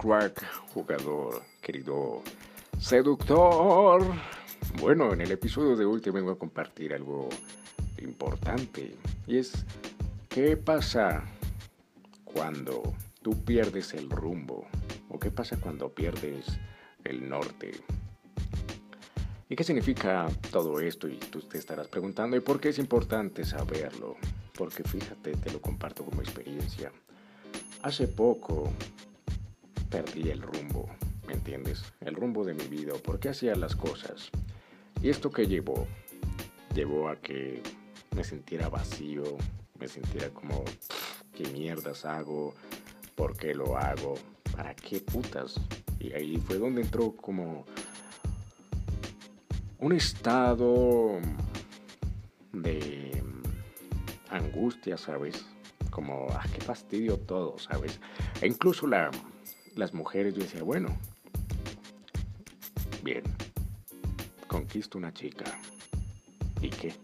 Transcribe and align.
crack, 0.00 0.42
jugador, 0.72 1.42
querido 1.60 2.22
seductor. 2.78 4.02
Bueno, 4.80 5.12
en 5.12 5.20
el 5.20 5.30
episodio 5.30 5.76
de 5.76 5.84
hoy 5.84 6.00
te 6.00 6.10
vengo 6.10 6.30
a 6.30 6.38
compartir 6.38 6.94
algo 6.94 7.28
importante 7.98 8.96
y 9.26 9.36
es 9.36 9.66
qué 10.30 10.56
pasa 10.56 11.24
cuando 12.24 12.94
tú 13.20 13.44
pierdes 13.44 13.92
el 13.92 14.08
rumbo 14.08 14.66
o 15.10 15.18
qué 15.18 15.30
pasa 15.30 15.58
cuando 15.60 15.90
pierdes 15.90 16.46
el 17.04 17.28
norte. 17.28 17.72
¿Y 19.50 19.56
qué 19.56 19.64
significa 19.64 20.28
todo 20.50 20.80
esto? 20.80 21.08
Y 21.08 21.16
tú 21.16 21.40
te 21.40 21.58
estarás 21.58 21.88
preguntando, 21.88 22.36
¿y 22.36 22.40
por 22.40 22.58
qué 22.58 22.70
es 22.70 22.78
importante 22.78 23.44
saberlo? 23.44 24.16
Porque 24.56 24.82
fíjate, 24.82 25.32
te 25.32 25.50
lo 25.50 25.60
comparto 25.60 26.04
como 26.04 26.22
experiencia. 26.22 26.90
Hace 27.82 28.08
poco 28.08 28.70
perdí 29.90 30.30
el 30.30 30.40
rumbo, 30.40 30.88
¿me 31.26 31.34
entiendes? 31.34 31.92
El 32.00 32.14
rumbo 32.14 32.44
de 32.44 32.54
mi 32.54 32.64
vida, 32.68 32.94
por 33.04 33.18
qué 33.18 33.30
hacía 33.30 33.54
las 33.56 33.74
cosas. 33.74 34.30
Y 35.02 35.10
esto 35.10 35.30
que 35.30 35.46
llevó, 35.46 35.86
llevó 36.74 37.08
a 37.08 37.16
que 37.16 37.62
me 38.14 38.22
sintiera 38.24 38.68
vacío, 38.68 39.24
me 39.78 39.88
sintiera 39.88 40.30
como, 40.30 40.64
¿qué 41.34 41.48
mierdas 41.50 42.04
hago? 42.04 42.54
¿Por 43.16 43.36
qué 43.36 43.54
lo 43.54 43.76
hago? 43.76 44.14
¿Para 44.56 44.74
qué 44.74 45.00
putas? 45.00 45.60
Y 45.98 46.12
ahí 46.12 46.36
fue 46.38 46.58
donde 46.58 46.82
entró 46.82 47.12
como 47.12 47.64
un 49.78 49.92
estado 49.92 51.18
de 52.52 53.22
angustia, 54.28 54.96
¿sabes? 54.96 55.44
Como, 55.90 56.28
ah, 56.30 56.44
qué 56.54 56.60
fastidio 56.60 57.16
todo, 57.18 57.58
¿sabes? 57.58 58.00
E 58.40 58.46
incluso 58.46 58.86
la, 58.86 59.10
las 59.76 59.94
mujeres, 59.94 60.34
yo 60.34 60.42
decía, 60.42 60.62
bueno, 60.62 60.96
bien, 63.02 63.22
conquisto 64.46 64.98
una 64.98 65.12
chica. 65.12 65.44
¿Y 66.60 66.68
qué? 66.70 66.94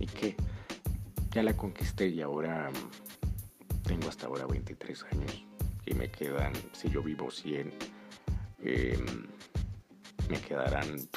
¿Y 0.00 0.06
qué? 0.06 0.36
Ya 1.30 1.42
la 1.42 1.56
conquisté 1.56 2.08
y 2.08 2.20
ahora 2.20 2.70
tengo 3.84 4.08
hasta 4.08 4.26
ahora 4.26 4.46
23 4.46 5.04
años 5.12 5.44
y 5.86 5.94
me 5.94 6.10
quedan, 6.10 6.52
si 6.72 6.88
yo 6.90 7.02
vivo 7.02 7.30
100, 7.30 7.72
em, 8.62 9.26
me 10.28 10.40
quedarán 10.40 11.08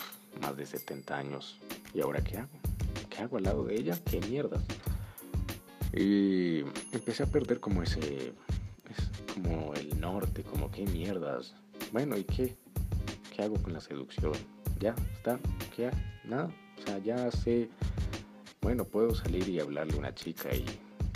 más 0.42 0.56
de 0.58 0.66
70 0.66 1.18
años. 1.18 1.60
¿Y 1.94 2.02
ahora 2.02 2.22
qué 2.24 2.38
hago? 2.38 2.50
¿Qué 3.10 3.24
hago 3.24 3.38
al 3.38 3.44
lado 3.44 3.64
de 3.64 3.76
ella? 3.76 3.98
¿Qué 4.10 4.20
mierdas? 4.22 4.64
Y 5.94 6.60
empecé 6.92 7.24
a 7.24 7.28
perder 7.28 7.60
como 7.60 7.82
ese, 7.82 8.34
como 9.42 9.74
el 9.76 10.00
norte, 10.00 10.44
como 10.44 10.72
qué 10.72 10.86
mierdas. 10.86 11.54
Bueno, 11.92 12.18
¿y 12.18 12.24
qué? 12.24 12.56
¿Qué 13.36 13.44
hago 13.44 13.62
con 13.62 13.74
la 13.74 13.80
seducción? 13.80 14.34
Ya, 14.80 14.96
está, 15.14 15.40
¿qué? 15.76 15.92
Nada. 16.24 16.50
O 16.78 16.82
sea, 16.86 16.98
ya 17.00 17.30
sé, 17.32 17.70
bueno, 18.62 18.86
puedo 18.86 19.14
salir 19.14 19.48
y 19.48 19.60
hablarle 19.60 19.94
a 19.94 19.98
una 19.98 20.16
chica 20.16 20.50
y 20.56 20.66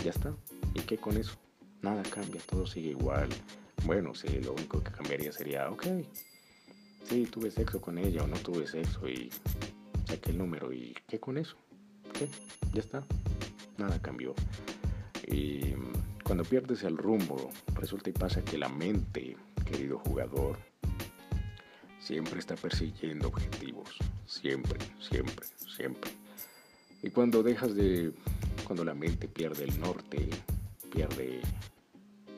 ya 0.03 0.11
está. 0.11 0.33
¿Y 0.75 0.81
qué 0.81 0.97
con 0.97 1.17
eso? 1.17 1.33
Nada 1.81 2.03
cambia, 2.03 2.41
todo 2.47 2.67
sigue 2.67 2.89
igual. 2.89 3.30
Bueno, 3.86 4.13
sí, 4.13 4.28
lo 4.41 4.53
único 4.53 4.83
que 4.83 4.91
cambiaría 4.91 5.31
sería, 5.31 5.69
ok, 5.72 5.85
sí, 7.06 7.25
tuve 7.25 7.50
sexo 7.50 7.81
con 7.81 7.97
ella 7.97 8.23
o 8.23 8.28
no 8.28 8.38
tuve 8.38 8.67
sexo 8.67 9.09
y 9.09 9.31
saqué 10.06 10.30
el 10.31 10.38
número 10.38 10.72
y 10.72 10.95
¿qué 11.08 11.19
con 11.19 11.38
eso? 11.38 11.56
¿Qué? 12.13 12.28
Ya 12.73 12.81
está. 12.81 13.03
Nada 13.78 14.00
cambió. 14.00 14.35
Y 15.28 15.73
cuando 16.23 16.44
pierdes 16.44 16.83
el 16.83 16.97
rumbo, 16.97 17.50
resulta 17.75 18.09
y 18.09 18.14
pasa 18.14 18.44
que 18.44 18.58
la 18.58 18.69
mente, 18.69 19.36
querido 19.66 20.00
jugador, 20.00 20.57
siempre 22.00 22.40
está 22.40 22.56
persiguiendo 22.56 23.28
objetivos. 23.28 23.97
Siempre, 24.25 24.79
siempre, 25.00 25.45
siempre. 25.75 26.12
Y 27.03 27.09
cuando 27.09 27.44
dejas 27.44 27.75
de, 27.75 28.12
cuando 28.63 28.84
la 28.84 28.94
mente 28.94 29.28
pierde 29.28 29.63
el 29.63 29.79
norte, 29.79 30.29
pierde 30.91 31.41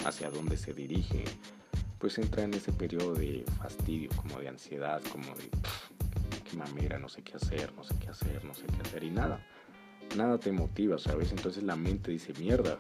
hacia 0.06 0.30
dónde 0.30 0.58
se 0.58 0.74
dirige, 0.74 1.26
pues 2.00 2.18
entra 2.18 2.44
en 2.44 2.54
ese 2.54 2.72
periodo 2.72 3.14
de 3.14 3.46
fastidio, 3.60 4.10
como 4.16 4.40
de 4.40 4.50
ansiedad, 4.50 5.02
como 5.12 5.36
de 5.36 5.50
qué 6.50 6.58
mamera, 6.58 7.00
no 7.00 7.10
sé 7.10 7.22
qué 7.22 7.36
hacer, 7.36 7.74
no 7.74 7.84
sé 7.84 7.96
qué 8.00 8.10
hacer, 8.10 8.44
no 8.46 8.54
sé 8.54 8.66
qué 8.66 8.82
hacer 8.82 9.04
y 9.04 9.10
nada. 9.10 9.46
Nada 10.18 10.38
te 10.38 10.52
motiva, 10.52 10.98
¿sabes? 10.98 11.32
Entonces 11.32 11.64
la 11.64 11.76
mente 11.76 12.12
dice, 12.12 12.34
mierda. 12.40 12.78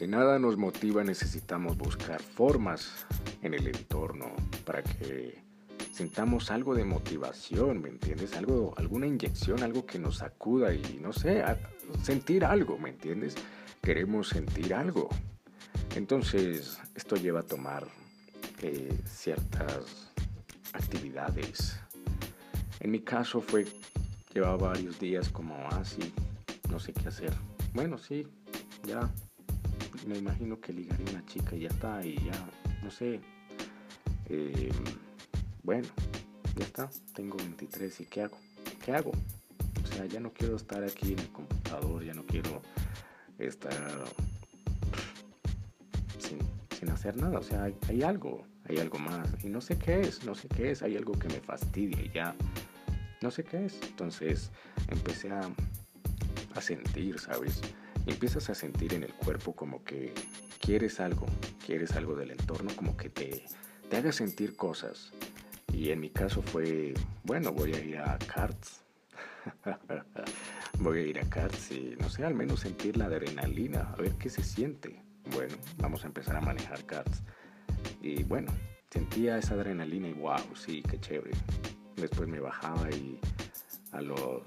Si 0.00 0.06
nada 0.06 0.38
nos 0.38 0.56
motiva, 0.56 1.04
necesitamos 1.04 1.76
buscar 1.76 2.22
formas 2.22 3.04
en 3.42 3.52
el 3.52 3.66
entorno 3.66 4.32
para 4.64 4.82
que 4.82 5.44
sintamos 5.92 6.50
algo 6.50 6.74
de 6.74 6.84
motivación, 6.84 7.82
¿me 7.82 7.90
entiendes? 7.90 8.34
Algo, 8.34 8.72
alguna 8.78 9.06
inyección, 9.06 9.62
algo 9.62 9.84
que 9.84 9.98
nos 9.98 10.16
sacuda 10.16 10.72
y 10.72 10.98
no 11.02 11.12
sé, 11.12 11.44
sentir 12.02 12.46
algo, 12.46 12.78
¿me 12.78 12.88
entiendes? 12.88 13.34
Queremos 13.82 14.30
sentir 14.30 14.72
algo. 14.72 15.10
Entonces, 15.94 16.78
esto 16.94 17.16
lleva 17.16 17.40
a 17.40 17.46
tomar 17.46 17.86
eh, 18.62 18.98
ciertas 19.04 20.14
actividades. 20.72 21.78
En 22.80 22.90
mi 22.90 23.00
caso 23.00 23.42
fue, 23.42 23.66
llevaba 24.32 24.68
varios 24.68 24.98
días 24.98 25.28
como 25.28 25.56
así, 25.72 26.14
ah, 26.16 26.54
no 26.70 26.80
sé 26.80 26.94
qué 26.94 27.08
hacer. 27.08 27.34
Bueno, 27.74 27.98
sí, 27.98 28.26
ya 28.86 29.10
me 30.06 30.18
imagino 30.18 30.60
que 30.60 30.72
ligaré 30.72 31.04
una 31.10 31.24
chica 31.26 31.56
y 31.56 31.60
ya 31.60 31.68
está, 31.68 32.04
y 32.04 32.16
ya, 32.16 32.48
no 32.82 32.90
sé. 32.90 33.20
Eh, 34.28 34.70
bueno, 35.62 35.88
ya 36.56 36.64
está, 36.64 36.90
tengo 37.14 37.36
23 37.36 38.00
y 38.00 38.06
¿qué 38.06 38.22
hago? 38.22 38.38
¿Qué 38.84 38.92
hago? 38.92 39.12
O 39.82 39.86
sea, 39.86 40.06
ya 40.06 40.20
no 40.20 40.32
quiero 40.32 40.56
estar 40.56 40.82
aquí 40.82 41.12
en 41.12 41.18
el 41.18 41.28
computador, 41.28 42.04
ya 42.04 42.14
no 42.14 42.24
quiero 42.24 42.62
estar 43.38 43.72
sin, 46.18 46.90
hacer 46.90 47.16
nada. 47.16 47.38
O 47.38 47.42
sea, 47.42 47.70
hay, 47.88 48.02
algo, 48.02 48.44
hay 48.68 48.78
algo 48.78 48.98
más. 48.98 49.28
Y 49.44 49.48
no 49.48 49.60
sé 49.60 49.78
qué 49.78 50.00
es, 50.00 50.24
no 50.24 50.34
sé 50.34 50.48
qué 50.48 50.70
es. 50.70 50.82
Hay 50.82 50.96
algo 50.96 51.12
que 51.12 51.28
me 51.28 51.40
fastidia 51.40 52.00
y 52.00 52.10
ya 52.10 52.34
no 53.20 53.30
sé 53.30 53.44
qué 53.44 53.66
es. 53.66 53.78
Entonces 53.82 54.50
empecé 54.88 55.30
a, 55.30 55.42
a 56.54 56.60
sentir, 56.60 57.18
¿sabes? 57.18 57.60
Empiezas 58.10 58.50
a 58.50 58.54
sentir 58.56 58.92
en 58.94 59.04
el 59.04 59.14
cuerpo 59.14 59.54
como 59.54 59.84
que 59.84 60.12
quieres 60.58 60.98
algo, 60.98 61.26
quieres 61.64 61.92
algo 61.92 62.16
del 62.16 62.32
entorno, 62.32 62.70
como 62.74 62.96
que 62.96 63.08
te, 63.08 63.44
te 63.88 63.96
haga 63.96 64.10
sentir 64.10 64.56
cosas. 64.56 65.12
Y 65.72 65.90
en 65.90 66.00
mi 66.00 66.10
caso 66.10 66.42
fue, 66.42 66.92
bueno, 67.22 67.52
voy 67.52 67.72
a 67.72 67.80
ir 67.80 67.98
a 67.98 68.18
karts. 68.18 68.80
voy 70.80 70.98
a 70.98 71.02
ir 71.02 71.20
a 71.20 71.30
karts 71.30 71.70
y, 71.70 71.96
no 72.00 72.10
sé, 72.10 72.24
al 72.24 72.34
menos 72.34 72.60
sentir 72.60 72.96
la 72.96 73.04
adrenalina, 73.06 73.92
a 73.92 73.96
ver 73.96 74.16
qué 74.16 74.28
se 74.28 74.42
siente. 74.42 75.00
Bueno, 75.32 75.54
vamos 75.78 76.02
a 76.02 76.08
empezar 76.08 76.34
a 76.36 76.40
manejar 76.40 76.84
karts. 76.86 77.22
Y 78.02 78.24
bueno, 78.24 78.52
sentía 78.90 79.38
esa 79.38 79.54
adrenalina 79.54 80.08
y 80.08 80.14
wow, 80.14 80.56
sí, 80.56 80.82
qué 80.82 80.98
chévere. 80.98 81.36
Después 81.94 82.28
me 82.28 82.40
bajaba 82.40 82.90
y 82.90 83.20
a 83.92 84.00
los 84.00 84.42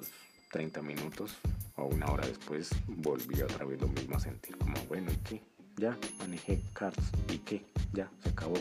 30 0.52 0.81
minutos 0.81 1.38
o 1.75 1.85
una 1.85 2.06
hora 2.11 2.28
después 2.28 2.69
volví 2.88 3.41
otra 3.41 3.66
vez 3.66 3.81
lo 3.81 3.88
mismo 3.88 4.16
a 4.16 4.19
sentir 4.19 4.57
como, 4.57 4.75
bueno, 4.88 5.11
¿y 5.11 5.17
qué? 5.17 5.44
Ya, 5.78 5.97
manejé 6.19 6.61
karts. 6.73 7.11
¿Y 7.29 7.39
qué? 7.39 7.66
Ya, 7.94 8.09
se 8.22 8.29
acabó. 8.29 8.56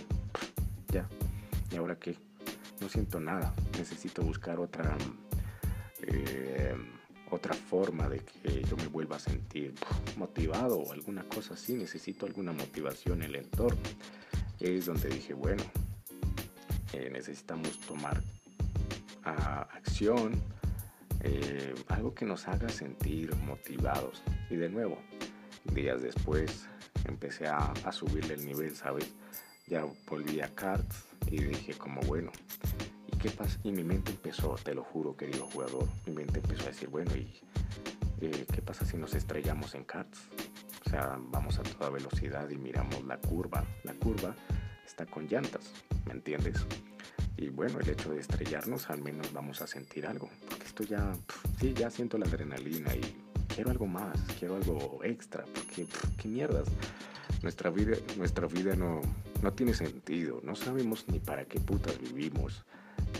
Ya. 0.88 1.06
¿Y 1.70 1.76
ahora 1.76 1.98
qué? 1.98 2.16
no 2.82 2.88
siento 2.88 3.20
nada. 3.20 3.54
Necesito 3.78 4.22
buscar 4.22 4.58
otra, 4.58 4.96
eh, 6.02 6.74
otra 7.30 7.54
forma 7.54 8.08
de 8.08 8.18
que 8.18 8.64
yo 8.64 8.76
me 8.76 8.88
vuelva 8.88 9.16
a 9.16 9.20
sentir 9.20 9.74
motivado 10.16 10.78
o 10.78 10.92
alguna 10.92 11.22
cosa 11.22 11.54
así. 11.54 11.74
Necesito 11.74 12.26
alguna 12.26 12.52
motivación 12.52 13.22
en 13.22 13.30
el 13.30 13.36
entorno. 13.36 13.80
Es 14.58 14.86
donde 14.86 15.08
dije, 15.08 15.32
bueno, 15.32 15.62
eh, 16.92 17.08
necesitamos 17.12 17.80
tomar 17.80 18.20
ah, 19.24 19.68
acción, 19.72 20.32
eh, 21.22 21.74
algo 21.88 22.14
que 22.14 22.24
nos 22.24 22.48
haga 22.48 22.68
sentir 22.68 23.34
motivados. 23.36 24.22
Y 24.50 24.56
de 24.56 24.68
nuevo, 24.68 24.98
días 25.72 26.02
después 26.02 26.68
empecé 27.06 27.46
a, 27.46 27.72
a 27.84 27.92
subirle 27.92 28.34
el 28.34 28.44
nivel, 28.44 28.74
¿sabes? 28.74 29.12
Ya 29.66 29.86
volví 30.08 30.40
a 30.40 30.54
cards 30.54 31.06
y 31.30 31.42
dije 31.42 31.74
como 31.74 32.00
bueno, 32.02 32.32
¿y 33.12 33.16
qué 33.16 33.30
pasa? 33.30 33.58
Y 33.62 33.72
mi 33.72 33.84
mente 33.84 34.10
empezó, 34.10 34.56
te 34.62 34.74
lo 34.74 34.82
juro 34.84 35.16
querido 35.16 35.46
jugador, 35.46 35.88
mi 36.06 36.12
mente 36.12 36.40
empezó 36.40 36.64
a 36.64 36.66
decir, 36.66 36.88
bueno, 36.88 37.14
¿y 37.16 37.40
eh, 38.20 38.46
qué 38.52 38.60
pasa 38.60 38.84
si 38.84 38.96
nos 38.96 39.14
estrellamos 39.14 39.74
en 39.74 39.84
karts? 39.84 40.28
O 40.84 40.90
sea, 40.90 41.18
vamos 41.18 41.58
a 41.58 41.62
toda 41.62 41.90
velocidad 41.90 42.50
y 42.50 42.56
miramos 42.56 43.02
la 43.04 43.16
curva. 43.16 43.64
La 43.84 43.94
curva 43.94 44.34
está 44.84 45.06
con 45.06 45.26
llantas, 45.26 45.72
¿me 46.06 46.12
entiendes? 46.12 46.66
Y 47.36 47.48
bueno, 47.48 47.80
el 47.80 47.88
hecho 47.88 48.10
de 48.10 48.20
estrellarnos 48.20 48.90
al 48.90 49.00
menos 49.00 49.32
vamos 49.32 49.62
a 49.62 49.66
sentir 49.66 50.06
algo. 50.06 50.28
Esto 50.72 50.84
ya, 50.84 51.12
sí, 51.60 51.74
ya 51.74 51.90
siento 51.90 52.16
la 52.16 52.24
adrenalina 52.24 52.94
y 52.94 53.02
quiero 53.54 53.70
algo 53.70 53.86
más, 53.86 54.16
quiero 54.38 54.56
algo 54.56 55.00
extra. 55.04 55.44
Porque, 55.44 55.86
¿qué 56.16 56.28
mierdas? 56.28 56.66
Nuestra 57.42 57.68
vida, 57.68 57.98
nuestra 58.16 58.46
vida 58.46 58.74
no, 58.74 59.02
no 59.42 59.52
tiene 59.52 59.74
sentido, 59.74 60.40
no 60.42 60.56
sabemos 60.56 61.04
ni 61.08 61.18
para 61.18 61.44
qué 61.44 61.60
putas 61.60 62.00
vivimos. 62.00 62.64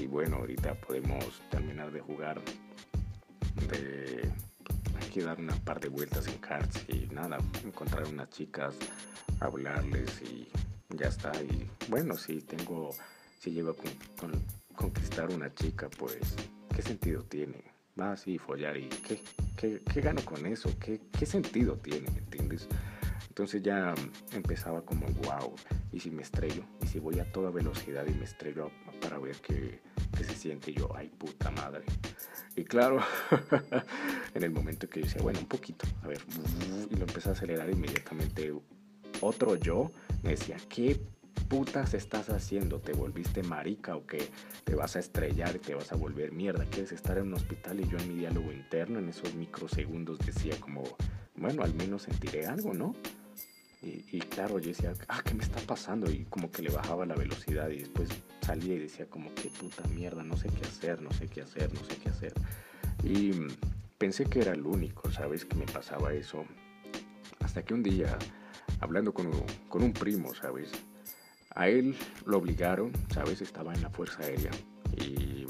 Y 0.01 0.07
bueno, 0.07 0.37
ahorita 0.37 0.77
podemos 0.77 1.43
terminar 1.51 1.93
de 1.93 2.01
jugar, 2.01 2.41
de 3.69 4.33
hay 4.99 5.09
que 5.11 5.23
dar 5.23 5.39
una 5.39 5.55
par 5.57 5.79
de 5.79 5.91
vueltas 5.91 6.29
en 6.29 6.39
cards 6.39 6.87
y 6.89 7.07
nada, 7.13 7.37
encontrar 7.67 8.09
unas 8.09 8.31
chicas, 8.31 8.75
hablarles 9.41 10.23
y 10.23 10.49
ya 10.97 11.09
está. 11.09 11.33
Y 11.43 11.69
bueno, 11.91 12.17
si 12.17 12.41
tengo, 12.41 12.95
si 13.39 13.51
llego 13.51 13.73
a 13.73 13.77
con, 14.19 14.33
conquistar 14.75 15.29
una 15.29 15.53
chica, 15.53 15.91
pues, 15.99 16.35
¿qué 16.75 16.83
sentido 16.83 17.23
tiene? 17.23 17.65
Va 17.99 18.13
así, 18.13 18.39
follar 18.39 18.77
y 18.77 18.89
¿qué, 18.89 19.21
qué, 19.57 19.83
qué 19.93 20.01
gano 20.01 20.25
con 20.25 20.47
eso? 20.47 20.71
¿Qué, 20.81 21.01
¿Qué 21.17 21.27
sentido 21.27 21.77
tiene? 21.77 22.09
¿Entiendes? 22.09 22.69
Entonces 23.29 23.63
ya 23.63 23.95
empezaba 24.33 24.83
como, 24.83 25.07
wow, 25.07 25.55
y 25.91 26.01
si 26.01 26.11
me 26.11 26.23
estrello, 26.23 26.65
y 26.83 26.87
si 26.87 26.99
voy 26.99 27.19
a 27.19 27.33
toda 27.33 27.51
velocidad 27.51 28.07
y 28.07 28.13
me 28.13 28.25
estrello 28.25 28.71
para 29.01 29.19
ver 29.19 29.37
qué, 29.37 29.81
qué 30.17 30.25
se 30.25 30.35
siente 30.35 30.73
yo, 30.73 30.95
ay 30.95 31.09
puta 31.09 31.51
madre. 31.51 31.85
Y 32.57 32.65
claro, 32.65 33.01
en 34.35 34.43
el 34.43 34.51
momento 34.51 34.87
que 34.89 35.01
yo 35.01 35.07
decía, 35.07 35.23
bueno, 35.23 35.39
un 35.41 35.47
poquito, 35.47 35.87
a 36.03 36.09
ver, 36.09 36.21
y 36.91 36.97
lo 36.97 37.07
empecé 37.07 37.31
a 37.31 37.33
acelerar 37.33 37.71
inmediatamente, 37.71 38.53
otro 39.23 39.57
yo 39.57 39.91
me 40.23 40.33
decía, 40.33 40.57
¿qué 40.69 41.01
putas 41.49 41.94
estás 41.94 42.31
haciendo? 42.31 42.81
¿Te 42.81 42.93
volviste 42.93 43.43
marica 43.43 43.96
o 43.96 44.06
qué? 44.06 44.31
¿Te 44.64 44.75
vas 44.75 44.96
a 44.96 45.00
estrellar 45.00 45.56
y 45.56 45.58
te 45.58 45.75
vas 45.75 45.93
a 45.93 45.96
volver 45.96 46.32
mierda? 46.32 46.64
¿Quieres 46.67 46.93
estar 46.93 47.19
en 47.19 47.29
un 47.29 47.34
hospital? 47.34 47.81
Y 47.81 47.88
yo 47.88 47.99
en 47.99 48.08
mi 48.08 48.14
diálogo 48.14 48.52
interno, 48.52 48.99
en 48.99 49.08
esos 49.08 49.34
microsegundos, 49.34 50.19
decía 50.20 50.55
como, 50.61 50.84
bueno, 51.37 51.62
al 51.62 51.75
menos 51.75 52.02
sentiré 52.02 52.46
algo, 52.46 52.73
¿no? 52.73 52.94
Y, 53.82 54.20
claro, 54.20 54.61
yo 54.61 54.69
decía, 54.69 54.94
ah, 55.08 55.20
¿qué 55.25 55.34
me 55.34 55.43
está 55.43 55.58
pasando? 55.61 56.08
Y 56.08 56.25
como 56.26 56.52
que 56.52 56.62
le 56.62 56.70
bajaba 56.70 57.05
la 57.05 57.17
velocidad 57.17 57.69
y 57.69 57.79
después 57.79 58.11
salía 58.40 58.75
y 58.75 58.79
decía 58.79 59.06
como, 59.06 59.34
qué 59.34 59.49
puta 59.49 59.82
mierda, 59.88 60.23
no 60.23 60.37
sé 60.37 60.49
qué 60.50 60.64
hacer, 60.64 61.02
no 61.02 61.11
sé 61.11 61.26
qué 61.26 61.43
hacer, 61.43 61.75
no 61.75 61.81
sé 61.84 61.96
qué 61.96 62.08
hacer. 62.08 62.32
Y 63.02 63.32
pensé 63.99 64.26
que 64.26 64.38
era 64.38 64.52
el 64.52 64.64
único, 64.64 65.11
¿sabes? 65.11 65.44
Que 65.44 65.56
me 65.56 65.67
pasaba 65.67 66.14
eso. 66.14 66.44
Hasta 67.40 67.64
que 67.64 67.75
un 67.75 67.82
día, 67.82 68.17
hablando 68.79 69.12
con, 69.12 69.29
con 69.69 69.82
un 69.82 69.93
primo, 69.93 70.32
¿sabes? 70.32 70.70
A 71.55 71.69
él 71.69 71.97
lo 72.27 72.39
obligaron, 72.39 72.93
¿sabes? 73.13 73.43
Estaba 73.43 73.75
en 73.75 73.83
la 73.83 73.91
Fuerza 73.91 74.23
Aérea 74.23 74.51
y, 74.97 75.47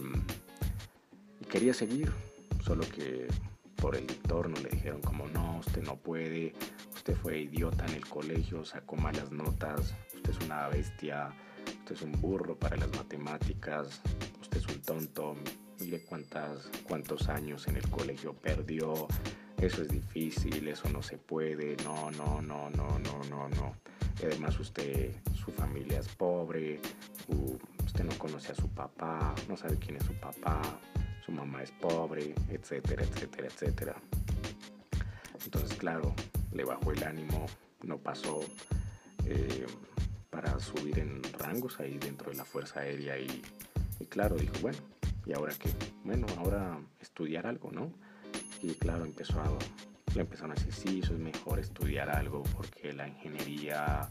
y 1.40 1.44
quería 1.48 1.74
seguir, 1.74 2.10
solo 2.64 2.84
que 2.88 3.28
por 3.76 3.96
el 3.96 4.08
entorno 4.08 4.56
le 4.60 4.68
dijeron 4.68 5.00
como 5.00 5.26
no, 5.26 5.58
usted 5.58 5.82
no 5.82 5.96
puede, 5.96 6.54
usted 6.94 7.16
fue 7.16 7.40
idiota 7.40 7.84
en 7.86 7.94
el 7.94 8.06
colegio, 8.06 8.64
sacó 8.64 8.96
malas 8.96 9.32
notas, 9.32 9.92
usted 10.14 10.30
es 10.30 10.38
una 10.44 10.68
bestia, 10.68 11.34
usted 11.80 11.96
es 11.96 12.02
un 12.02 12.12
burro 12.12 12.56
para 12.56 12.76
las 12.76 12.94
matemáticas, 12.96 14.00
usted 14.40 14.58
es 14.58 14.66
un 14.68 14.80
tonto, 14.82 15.36
mire 15.80 16.04
cuántas, 16.04 16.70
cuántos 16.84 17.28
años 17.28 17.66
en 17.66 17.76
el 17.76 17.88
colegio 17.90 18.34
perdió, 18.34 19.08
eso 19.58 19.82
es 19.82 19.88
difícil, 19.88 20.68
eso 20.68 20.88
no 20.90 21.02
se 21.02 21.18
puede, 21.18 21.76
no, 21.84 22.10
no, 22.12 22.40
no, 22.40 22.70
no, 22.70 22.98
no, 23.00 23.24
no, 23.28 23.48
no. 23.48 23.76
Además 24.22 24.58
usted, 24.58 25.14
su 25.34 25.50
familia 25.52 26.00
es 26.00 26.08
pobre, 26.08 26.80
usted 27.84 28.04
no 28.04 28.16
conoce 28.18 28.52
a 28.52 28.54
su 28.54 28.68
papá, 28.68 29.34
no 29.48 29.56
sabe 29.56 29.78
quién 29.78 29.96
es 29.96 30.04
su 30.04 30.14
papá, 30.14 30.60
su 31.24 31.32
mamá 31.32 31.62
es 31.62 31.70
pobre, 31.72 32.34
etcétera, 32.48 33.02
etcétera, 33.02 33.48
etcétera. 33.48 33.96
Entonces, 35.44 35.76
claro, 35.76 36.14
le 36.52 36.64
bajó 36.64 36.92
el 36.92 37.02
ánimo, 37.04 37.46
no 37.82 37.98
pasó 37.98 38.40
eh, 39.26 39.66
para 40.30 40.58
subir 40.60 40.98
en 40.98 41.22
rangos 41.38 41.80
ahí 41.80 41.98
dentro 41.98 42.30
de 42.30 42.36
la 42.36 42.44
Fuerza 42.44 42.80
Aérea 42.80 43.18
y, 43.18 43.42
claro, 44.08 44.36
dijo, 44.36 44.54
bueno, 44.60 44.78
¿y 45.26 45.32
ahora 45.32 45.54
qué? 45.58 45.70
Bueno, 46.04 46.26
ahora 46.38 46.78
estudiar 47.00 47.46
algo, 47.46 47.70
¿no? 47.70 47.92
Y 48.62 48.74
claro, 48.74 49.04
empezó 49.04 49.40
a, 49.40 49.50
le 50.14 50.22
empezaron 50.22 50.52
a 50.52 50.54
decir, 50.54 50.72
sí, 50.72 51.00
eso 51.02 51.14
es 51.14 51.20
mejor 51.20 51.58
estudiar 51.58 52.10
algo 52.10 52.42
porque 52.56 52.92
la 52.92 53.08
ingeniería, 53.08 54.08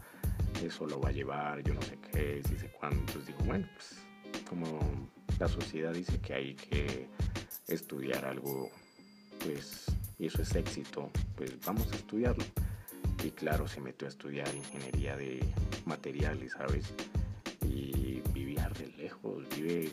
eso 0.64 0.86
lo 0.86 1.00
va 1.00 1.10
a 1.10 1.12
llevar, 1.12 1.64
yo 1.64 1.74
no 1.74 1.82
sé 1.82 1.98
qué, 2.12 2.42
si 2.48 2.58
sé 2.58 2.70
cuándo. 2.70 3.00
Entonces 3.00 3.28
dijo, 3.28 3.44
bueno, 3.44 3.68
pues 3.76 4.00
como 4.50 5.10
la 5.40 5.48
sociedad 5.48 5.94
dice 5.94 6.20
que 6.20 6.34
hay 6.34 6.56
que 6.56 7.08
estudiar 7.68 8.26
algo, 8.26 8.70
pues 9.44 9.86
y 10.22 10.28
eso 10.28 10.44
es 10.44 10.56
éxito, 10.56 11.10
pues 11.36 11.54
vamos 11.66 11.92
a 11.92 11.96
estudiarlo. 11.96 12.44
Y 13.24 13.32
claro, 13.32 13.68
se 13.68 13.82
metió 13.82 14.08
a 14.08 14.10
estudiar 14.10 14.48
ingeniería 14.56 15.18
de 15.18 15.44
materiales, 15.86 16.52
¿sabes? 16.52 16.94
Y 17.66 18.22
vivía 18.32 18.70
re 18.70 18.88
lejos, 18.98 19.44
vive, 19.56 19.92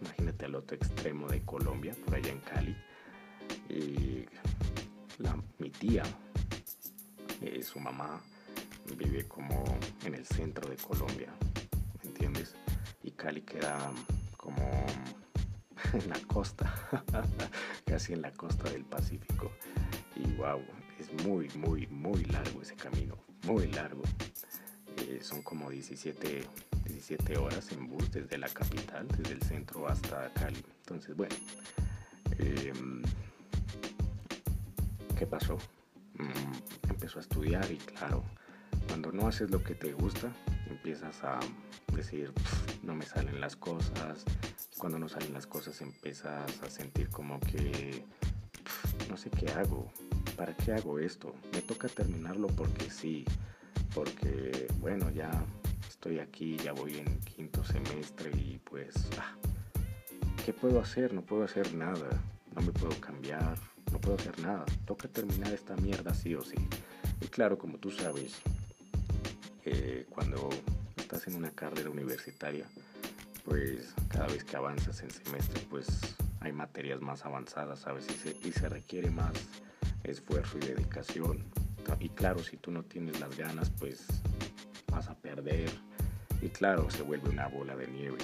imagínate 0.00 0.46
al 0.46 0.56
otro 0.56 0.76
extremo 0.76 1.28
de 1.28 1.42
Colombia, 1.42 1.94
por 2.04 2.16
allá 2.16 2.32
en 2.32 2.40
Cali. 2.40 2.76
Y 3.68 4.26
mi 5.58 5.70
tía, 5.70 6.02
eh, 7.40 7.62
su 7.62 7.78
mamá, 7.78 8.20
vive 8.96 9.26
como 9.28 9.64
en 10.04 10.14
el 10.14 10.26
centro 10.26 10.68
de 10.68 10.76
Colombia, 10.76 11.32
¿me 12.02 12.10
entiendes? 12.10 12.54
Y 13.02 13.12
Cali 13.12 13.42
queda 13.42 13.92
como 14.36 14.86
en 15.92 16.08
la 16.08 16.18
costa, 16.26 16.72
casi 17.86 18.12
en 18.12 18.22
la 18.22 18.32
costa 18.32 18.70
del 18.70 18.84
Pacífico. 18.84 19.52
Y 20.16 20.32
wow, 20.32 20.60
es 20.98 21.12
muy, 21.24 21.48
muy, 21.56 21.86
muy 21.86 22.24
largo 22.24 22.62
ese 22.62 22.74
camino, 22.74 23.16
muy 23.44 23.68
largo. 23.68 24.02
Eh, 24.96 25.20
son 25.22 25.42
como 25.42 25.70
17, 25.70 26.44
17 26.86 27.38
horas 27.38 27.70
en 27.72 27.88
bus 27.88 28.10
desde 28.10 28.38
la 28.38 28.48
capital, 28.48 29.06
desde 29.08 29.34
el 29.34 29.42
centro 29.42 29.86
hasta 29.88 30.32
Cali. 30.34 30.64
Entonces, 30.80 31.16
bueno, 31.16 31.34
em, 32.38 33.02
¿qué 35.14 35.26
pasó? 35.26 35.56
Mm, 36.18 36.90
empezó 36.90 37.18
a 37.18 37.22
estudiar 37.22 37.70
y 37.70 37.76
claro, 37.76 38.24
cuando 38.88 39.12
no 39.12 39.28
haces 39.28 39.50
lo 39.50 39.62
que 39.62 39.74
te 39.74 39.92
gusta, 39.92 40.32
empiezas 40.68 41.22
a 41.22 41.38
decir, 41.92 42.32
no 42.82 42.94
me 42.94 43.04
salen 43.04 43.40
las 43.40 43.56
cosas, 43.56 44.24
cuando 44.78 44.98
no 44.98 45.08
salen 45.08 45.32
las 45.32 45.46
cosas 45.46 45.80
empiezas 45.80 46.62
a 46.62 46.70
sentir 46.70 47.08
como 47.10 47.38
que 47.40 48.04
no 49.08 49.16
sé 49.16 49.30
qué 49.30 49.50
hago, 49.52 49.90
¿para 50.36 50.56
qué 50.56 50.72
hago 50.72 50.98
esto? 50.98 51.34
Me 51.52 51.62
toca 51.62 51.88
terminarlo 51.88 52.48
porque 52.48 52.90
sí, 52.90 53.24
porque 53.94 54.66
bueno, 54.80 55.10
ya 55.10 55.30
estoy 55.88 56.18
aquí, 56.18 56.56
ya 56.56 56.72
voy 56.72 56.98
en 56.98 57.20
quinto 57.20 57.62
semestre 57.64 58.30
y 58.34 58.60
pues, 58.64 58.94
ah, 59.18 59.36
¿qué 60.44 60.52
puedo 60.52 60.80
hacer? 60.80 61.12
No 61.12 61.22
puedo 61.22 61.44
hacer 61.44 61.72
nada, 61.74 62.08
no 62.54 62.62
me 62.62 62.72
puedo 62.72 62.98
cambiar, 63.00 63.56
no 63.94 64.00
puedo 64.00 64.16
hacer 64.16 64.40
nada, 64.40 64.64
toca 64.86 65.06
terminar 65.06 65.52
esta 65.52 65.76
mierda 65.76 66.12
sí 66.14 66.34
o 66.34 66.42
sí. 66.42 66.56
Y 67.20 67.26
claro, 67.28 67.56
como 67.56 67.78
tú 67.78 67.92
sabes, 67.92 68.40
eh, 69.64 70.04
cuando 70.10 70.50
estás 70.96 71.28
en 71.28 71.36
una 71.36 71.52
carrera 71.52 71.90
universitaria, 71.90 72.66
pues 73.44 73.94
cada 74.08 74.26
vez 74.26 74.42
que 74.42 74.56
avanzas 74.56 75.00
en 75.02 75.12
semestre, 75.12 75.64
pues 75.70 75.86
hay 76.40 76.50
materias 76.50 77.00
más 77.00 77.24
avanzadas, 77.24 77.78
¿sabes? 77.78 78.06
Y 78.10 78.14
se, 78.14 78.48
y 78.48 78.50
se 78.50 78.68
requiere 78.68 79.10
más 79.10 79.32
esfuerzo 80.02 80.58
y 80.58 80.66
dedicación. 80.66 81.44
Y 82.00 82.08
claro, 82.08 82.42
si 82.42 82.56
tú 82.56 82.72
no 82.72 82.82
tienes 82.82 83.20
las 83.20 83.36
ganas, 83.36 83.70
pues 83.78 84.06
vas 84.90 85.06
a 85.06 85.14
perder. 85.14 85.70
Y 86.42 86.48
claro, 86.48 86.90
se 86.90 87.02
vuelve 87.02 87.30
una 87.30 87.46
bola 87.46 87.76
de 87.76 87.86
nieve. 87.86 88.18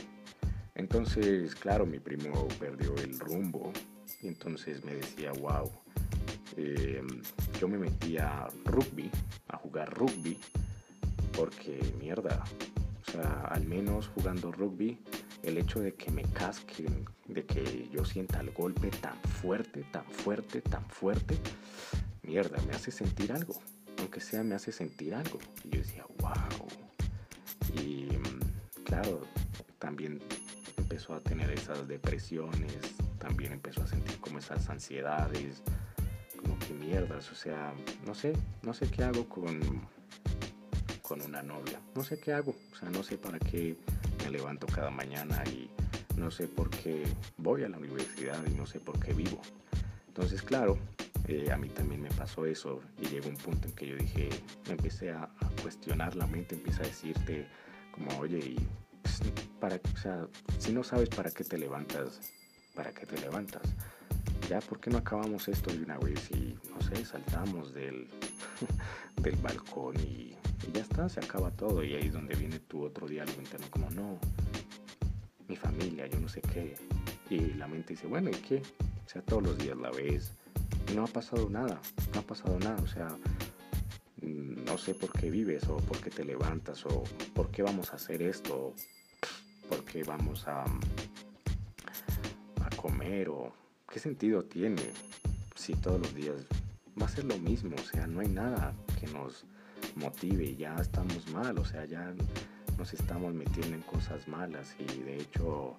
Entonces, 0.74 1.54
claro, 1.54 1.86
mi 1.86 2.00
primo 2.00 2.48
perdió 2.58 2.96
el 2.96 3.20
rumbo. 3.20 3.72
Y 4.22 4.28
entonces 4.28 4.84
me 4.84 4.94
decía, 4.94 5.32
wow, 5.32 5.70
em, 6.56 7.22
yo 7.58 7.68
me 7.68 7.78
metí 7.78 8.18
a 8.18 8.48
rugby, 8.64 9.10
a 9.48 9.56
jugar 9.56 9.92
rugby, 9.94 10.38
porque 11.36 11.80
mierda, 11.98 12.44
o 13.06 13.10
sea, 13.10 13.42
al 13.50 13.64
menos 13.66 14.08
jugando 14.08 14.52
rugby, 14.52 14.98
el 15.42 15.56
hecho 15.58 15.80
de 15.80 15.94
que 15.94 16.10
me 16.10 16.22
casquen, 16.22 17.06
de 17.26 17.44
que 17.46 17.88
yo 17.90 18.04
sienta 18.04 18.40
el 18.40 18.50
golpe 18.50 18.90
tan 18.90 19.16
fuerte, 19.40 19.84
tan 19.90 20.04
fuerte, 20.04 20.60
tan 20.60 20.84
fuerte, 20.90 21.36
mierda, 22.22 22.60
me 22.66 22.74
hace 22.74 22.90
sentir 22.90 23.32
algo. 23.32 23.54
Aunque 23.98 24.20
sea, 24.20 24.42
me 24.42 24.54
hace 24.54 24.72
sentir 24.72 25.14
algo. 25.14 25.38
Y 25.64 25.70
yo 25.70 25.78
decía, 25.80 26.04
wow. 26.18 26.68
Y 27.82 28.16
mm, 28.16 28.84
claro, 28.84 29.22
también 29.78 30.20
empezó 30.76 31.14
a 31.14 31.20
tener 31.20 31.50
esas 31.50 31.86
depresiones, 31.86 32.76
también 33.20 33.52
empezó 33.52 33.84
a 33.84 33.86
sentir 33.86 34.18
como 34.18 34.40
esas 34.40 34.68
ansiedades, 34.68 35.62
como 36.36 36.58
que 36.58 36.74
mierdas, 36.74 37.30
o 37.30 37.36
sea, 37.36 37.72
no 38.04 38.16
sé, 38.16 38.32
no 38.62 38.74
sé 38.74 38.90
qué 38.90 39.04
hago 39.04 39.28
con 39.28 39.60
con 41.10 41.22
una 41.22 41.42
novia. 41.42 41.80
No 41.96 42.04
sé 42.04 42.20
qué 42.20 42.32
hago, 42.32 42.54
o 42.72 42.76
sea, 42.76 42.88
no 42.88 43.02
sé 43.02 43.18
para 43.18 43.40
qué 43.40 43.76
me 44.22 44.30
levanto 44.30 44.68
cada 44.68 44.90
mañana 44.90 45.42
y 45.46 45.68
no 46.16 46.30
sé 46.30 46.46
por 46.46 46.70
qué 46.70 47.02
voy 47.36 47.64
a 47.64 47.68
la 47.68 47.78
universidad 47.78 48.38
y 48.46 48.54
no 48.54 48.64
sé 48.64 48.78
por 48.78 49.00
qué 49.00 49.12
vivo. 49.12 49.40
Entonces, 50.06 50.40
claro, 50.40 50.78
eh, 51.26 51.50
a 51.50 51.56
mí 51.56 51.68
también 51.68 52.00
me 52.00 52.10
pasó 52.10 52.46
eso 52.46 52.80
y 52.96 53.08
llegó 53.08 53.28
un 53.28 53.36
punto 53.36 53.66
en 53.66 53.74
que 53.74 53.88
yo 53.88 53.96
dije, 53.96 54.28
me 54.66 54.74
empecé 54.74 55.10
a, 55.10 55.28
cuestionar, 55.62 56.14
la 56.14 56.28
mente 56.28 56.54
empieza 56.54 56.84
a 56.84 56.86
decirte 56.86 57.48
como, 57.90 58.16
oye, 58.20 58.54
pues, 59.02 59.20
para, 59.58 59.80
o 59.92 59.96
sea, 59.96 60.28
si 60.58 60.72
no 60.72 60.84
sabes 60.84 61.08
para 61.08 61.32
qué 61.32 61.42
te 61.42 61.58
levantas, 61.58 62.20
¿para 62.80 62.92
qué 62.92 63.04
te 63.04 63.20
levantas? 63.20 63.60
Ya, 64.48 64.58
¿por 64.60 64.80
qué 64.80 64.88
no 64.88 64.96
acabamos 64.96 65.48
esto 65.48 65.70
de 65.70 65.82
una 65.82 65.98
vez 65.98 66.30
y, 66.30 66.56
no 66.72 66.80
sé, 66.80 67.04
saltamos 67.04 67.74
del, 67.74 68.08
del 69.16 69.36
balcón 69.36 70.00
y, 70.00 70.34
ya 70.72 70.80
está, 70.80 71.06
se 71.10 71.20
acaba 71.20 71.50
todo? 71.50 71.84
Y 71.84 71.92
ahí 71.92 72.06
es 72.06 72.14
donde 72.14 72.34
viene 72.36 72.58
tu 72.58 72.82
otro 72.82 73.06
diálogo 73.06 73.38
interno, 73.38 73.66
como, 73.68 73.90
no, 73.90 74.18
mi 75.46 75.56
familia, 75.56 76.06
yo 76.06 76.18
no 76.20 76.28
sé 76.30 76.40
qué. 76.40 76.74
Y 77.28 77.52
la 77.52 77.68
mente 77.68 77.92
dice, 77.92 78.06
bueno, 78.06 78.30
¿y 78.30 78.36
qué? 78.36 78.62
O 79.04 79.08
sea, 79.10 79.20
todos 79.20 79.42
los 79.42 79.58
días 79.58 79.76
la 79.76 79.90
ves 79.90 80.32
no 80.94 81.04
ha 81.04 81.08
pasado 81.08 81.50
nada, 81.50 81.78
no 82.14 82.20
ha 82.20 82.22
pasado 82.22 82.58
nada, 82.60 82.80
o 82.82 82.86
sea, 82.86 83.08
mm, 84.22 84.64
no 84.64 84.78
sé 84.78 84.94
por 84.94 85.12
qué 85.12 85.30
vives 85.30 85.68
o 85.68 85.76
por 85.76 85.98
qué 85.98 86.08
te 86.08 86.24
levantas 86.24 86.86
o 86.86 87.04
por 87.34 87.50
qué 87.50 87.62
vamos 87.62 87.92
a 87.92 87.96
hacer 87.96 88.22
esto, 88.22 88.72
por 89.68 89.84
qué 89.84 90.02
vamos 90.02 90.48
a 90.48 90.64
comer 92.80 93.28
o 93.28 93.52
qué 93.92 94.00
sentido 94.00 94.42
tiene 94.42 94.82
si 95.54 95.74
todos 95.74 96.00
los 96.00 96.14
días 96.14 96.36
va 97.00 97.04
a 97.04 97.08
ser 97.10 97.24
lo 97.24 97.36
mismo, 97.36 97.76
o 97.76 97.82
sea, 97.82 98.06
no 98.06 98.20
hay 98.20 98.28
nada 98.28 98.72
que 98.98 99.06
nos 99.08 99.44
motive, 99.96 100.56
ya 100.56 100.74
estamos 100.76 101.28
mal, 101.30 101.58
o 101.58 101.64
sea, 101.64 101.84
ya 101.84 102.14
nos 102.78 102.94
estamos 102.94 103.34
metiendo 103.34 103.76
en 103.76 103.82
cosas 103.82 104.26
malas 104.28 104.74
y 104.78 105.02
de 105.02 105.18
hecho 105.18 105.76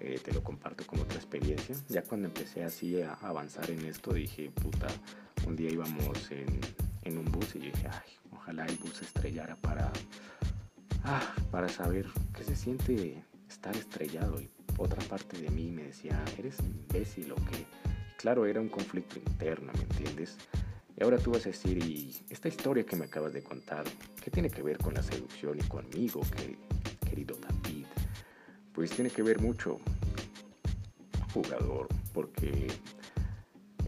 eh, 0.00 0.18
te 0.24 0.32
lo 0.32 0.42
comparto 0.42 0.86
como 0.86 1.02
otra 1.02 1.18
experiencia. 1.18 1.76
Ya 1.90 2.02
cuando 2.02 2.28
empecé 2.28 2.64
así 2.64 3.02
a 3.02 3.12
avanzar 3.14 3.70
en 3.70 3.84
esto 3.84 4.14
dije, 4.14 4.50
puta, 4.50 4.86
un 5.46 5.54
día 5.54 5.70
íbamos 5.70 6.30
en, 6.30 6.60
en 7.02 7.18
un 7.18 7.26
bus 7.26 7.56
y 7.56 7.58
dije, 7.58 7.88
ay, 7.90 8.10
ojalá 8.32 8.64
el 8.64 8.76
bus 8.76 9.02
estrellara 9.02 9.56
para, 9.56 9.92
ah, 11.04 11.34
para 11.50 11.68
saber 11.68 12.06
qué 12.34 12.42
se 12.42 12.56
siente 12.56 13.22
estar 13.50 13.76
estrellado. 13.76 14.40
Y 14.40 14.48
otra 14.78 15.02
parte 15.08 15.38
de 15.38 15.50
mí 15.50 15.70
me 15.70 15.82
decía, 15.84 16.18
eres 16.38 16.58
imbécil 16.60 17.32
o 17.32 17.34
qué. 17.34 17.66
claro, 18.16 18.46
era 18.46 18.60
un 18.60 18.68
conflicto 18.68 19.18
interno, 19.18 19.72
¿me 19.74 19.82
entiendes? 19.82 20.36
Y 20.96 21.04
ahora 21.04 21.18
tú 21.18 21.32
vas 21.32 21.46
a 21.46 21.50
decir, 21.50 21.78
y 21.84 22.16
esta 22.30 22.48
historia 22.48 22.84
que 22.84 22.96
me 22.96 23.04
acabas 23.04 23.32
de 23.32 23.42
contar, 23.42 23.84
¿qué 24.22 24.30
tiene 24.30 24.50
que 24.50 24.62
ver 24.62 24.78
con 24.78 24.94
la 24.94 25.02
seducción 25.02 25.58
y 25.58 25.62
conmigo, 25.62 26.22
querido 27.04 27.36
David? 27.36 27.86
Pues 28.72 28.90
tiene 28.90 29.10
que 29.10 29.22
ver 29.22 29.40
mucho, 29.40 29.78
jugador, 31.32 31.88
porque 32.12 32.68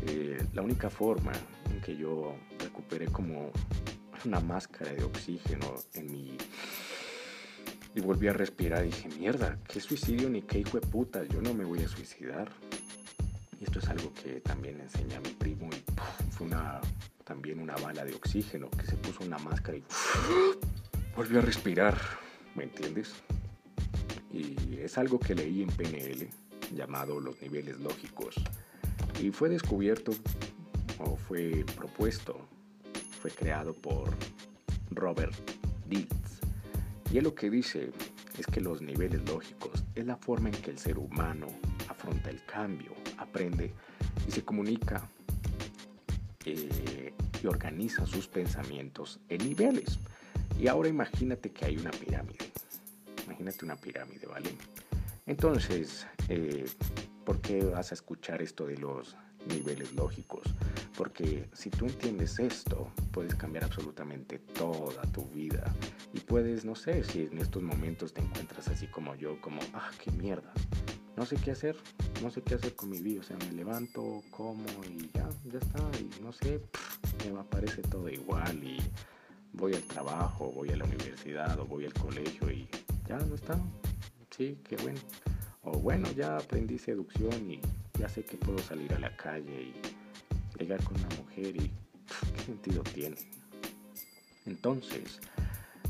eh, 0.07 0.45
la 0.53 0.63
única 0.63 0.89
forma 0.91 1.33
en 1.73 1.81
que 1.81 1.97
yo 1.97 2.37
recuperé 2.59 3.07
como 3.07 3.51
una 4.25 4.41
máscara 4.41 4.93
de 4.93 5.03
oxígeno 5.03 5.75
en 5.95 6.13
mi... 6.13 6.37
Y 7.95 8.01
volví 8.01 8.29
a 8.29 8.33
respirar 8.33 8.85
y 8.85 8.89
dije, 8.89 9.09
mierda, 9.19 9.59
qué 9.67 9.81
suicidio 9.81 10.31
ni 10.31 10.43
qué 10.43 10.61
hijo 10.61 10.79
de 10.79 10.87
puta, 10.87 11.25
yo 11.25 11.41
no 11.43 11.55
me 11.55 11.65
voy 11.65 11.83
a 11.83 11.89
suicidar. 11.89 12.51
Y 13.61 13.65
esto 13.65 13.79
es 13.79 13.89
algo 13.89 14.13
que 14.15 14.41
también 14.41 14.81
enseña 14.81 15.21
mi 15.21 15.31
primo 15.31 15.69
y 15.73 16.31
fue 16.31 16.47
una, 16.47 16.81
también 17.25 17.61
una 17.61 17.77
bala 17.77 18.05
de 18.05 18.15
oxígeno 18.15 18.71
que 18.71 18.87
se 18.87 18.97
puso 18.97 19.25
una 19.25 19.39
máscara 19.39 19.77
y 19.79 19.85
volvió 21.17 21.41
a 21.41 21.43
respirar, 21.43 21.99
¿me 22.55 22.65
entiendes? 22.65 23.13
Y 24.33 24.79
es 24.79 24.97
algo 24.97 25.19
que 25.19 25.35
leí 25.35 25.63
en 25.63 25.69
PNL 25.69 26.29
llamado 26.75 27.21
los 27.21 27.41
niveles 27.43 27.79
lógicos 27.81 28.37
y 29.21 29.31
fue 29.31 29.49
descubierto 29.49 30.13
o 30.99 31.17
fue 31.17 31.65
propuesto, 31.77 32.37
fue 33.21 33.31
creado 33.31 33.75
por 33.75 34.11
Robert 34.91 35.35
Dilts. 35.87 36.40
Y 37.13 37.19
él 37.19 37.25
lo 37.25 37.35
que 37.35 37.51
dice 37.51 37.91
es 38.39 38.47
que 38.47 38.61
los 38.61 38.81
niveles 38.81 39.29
lógicos 39.29 39.83
es 39.95 40.07
la 40.07 40.17
forma 40.17 40.49
en 40.49 40.55
que 40.55 40.71
el 40.71 40.79
ser 40.79 40.99
humano 40.99 41.49
afronta 41.89 42.31
el 42.31 42.45
cambio, 42.45 42.93
aprende 43.19 43.73
y 44.27 44.31
se 44.31 44.45
comunica 44.45 45.09
eh, 46.45 47.13
y 47.43 47.47
organiza 47.47 48.07
sus 48.07 48.29
pensamientos 48.29 49.19
en 49.29 49.47
niveles. 49.47 49.99
Y 50.59 50.69
ahora 50.69 50.89
imagínate 50.89 51.51
que 51.51 51.65
hay 51.65 51.77
una 51.77 51.91
pirámide. 51.91 52.51
Imagínate 53.27 53.65
una 53.65 53.77
pirámide, 53.77 54.27
¿vale? 54.27 54.51
Entonces, 55.27 56.07
eh, 56.29 56.65
¿por 57.25 57.41
qué 57.41 57.65
vas 57.65 57.91
a 57.91 57.95
escuchar 57.95 58.41
esto 58.41 58.67
de 58.67 58.77
los 58.77 59.17
niveles 59.47 59.93
lógicos? 59.95 60.43
Porque 60.97 61.49
si 61.53 61.71
tú 61.71 61.87
entiendes 61.87 62.39
esto, 62.39 62.91
puedes 63.13 63.35
cambiar 63.35 63.65
absolutamente 63.65 64.39
toda 64.39 65.03
tu 65.13 65.25
vida. 65.27 65.75
Y 66.13 66.21
puedes, 66.21 66.65
no 66.65 66.75
sé, 66.75 67.05
si 67.05 67.23
en 67.23 67.39
estos 67.39 67.63
momentos 67.63 68.13
te 68.13 68.21
encuentras 68.21 68.69
así 68.69 68.87
como 68.87 69.15
yo, 69.15 69.41
como, 69.41 69.61
ah, 69.75 69.91
qué 70.03 70.11
mierda 70.11 70.53
no 71.21 71.27
sé 71.27 71.37
qué 71.37 71.51
hacer, 71.51 71.77
no 72.23 72.31
sé 72.31 72.41
qué 72.41 72.55
hacer 72.55 72.75
con 72.75 72.89
mi 72.89 72.99
vida, 72.99 73.21
o 73.21 73.23
sea, 73.23 73.37
me 73.37 73.53
levanto, 73.53 74.23
como 74.31 74.65
y 74.89 75.11
ya, 75.13 75.29
ya 75.45 75.59
está, 75.59 75.79
y 75.99 76.23
no 76.23 76.33
sé, 76.33 76.63
me 77.31 77.39
aparece 77.39 77.83
todo 77.83 78.09
igual 78.09 78.65
y 78.65 78.79
voy 79.53 79.75
al 79.75 79.83
trabajo, 79.83 80.51
voy 80.51 80.71
a 80.71 80.77
la 80.77 80.85
universidad 80.87 81.61
o 81.61 81.67
voy 81.67 81.85
al 81.85 81.93
colegio 81.93 82.51
y 82.51 82.67
ya 83.07 83.19
no 83.19 83.35
está, 83.35 83.61
sí, 84.31 84.59
qué 84.67 84.77
bueno. 84.77 84.99
O 85.63 85.73
bueno, 85.73 86.11
ya 86.13 86.39
aprendí 86.39 86.79
seducción 86.79 87.51
y 87.51 87.61
ya 88.01 88.09
sé 88.09 88.25
que 88.25 88.39
puedo 88.39 88.59
salir 88.59 88.95
a 88.95 88.99
la 88.99 89.15
calle 89.15 89.75
y 89.75 90.59
llegar 90.59 90.83
con 90.83 90.97
una 90.97 91.15
mujer 91.17 91.55
y 91.55 91.71
qué 92.35 92.43
sentido 92.47 92.83
tiene. 92.83 93.17
Entonces, 94.47 95.21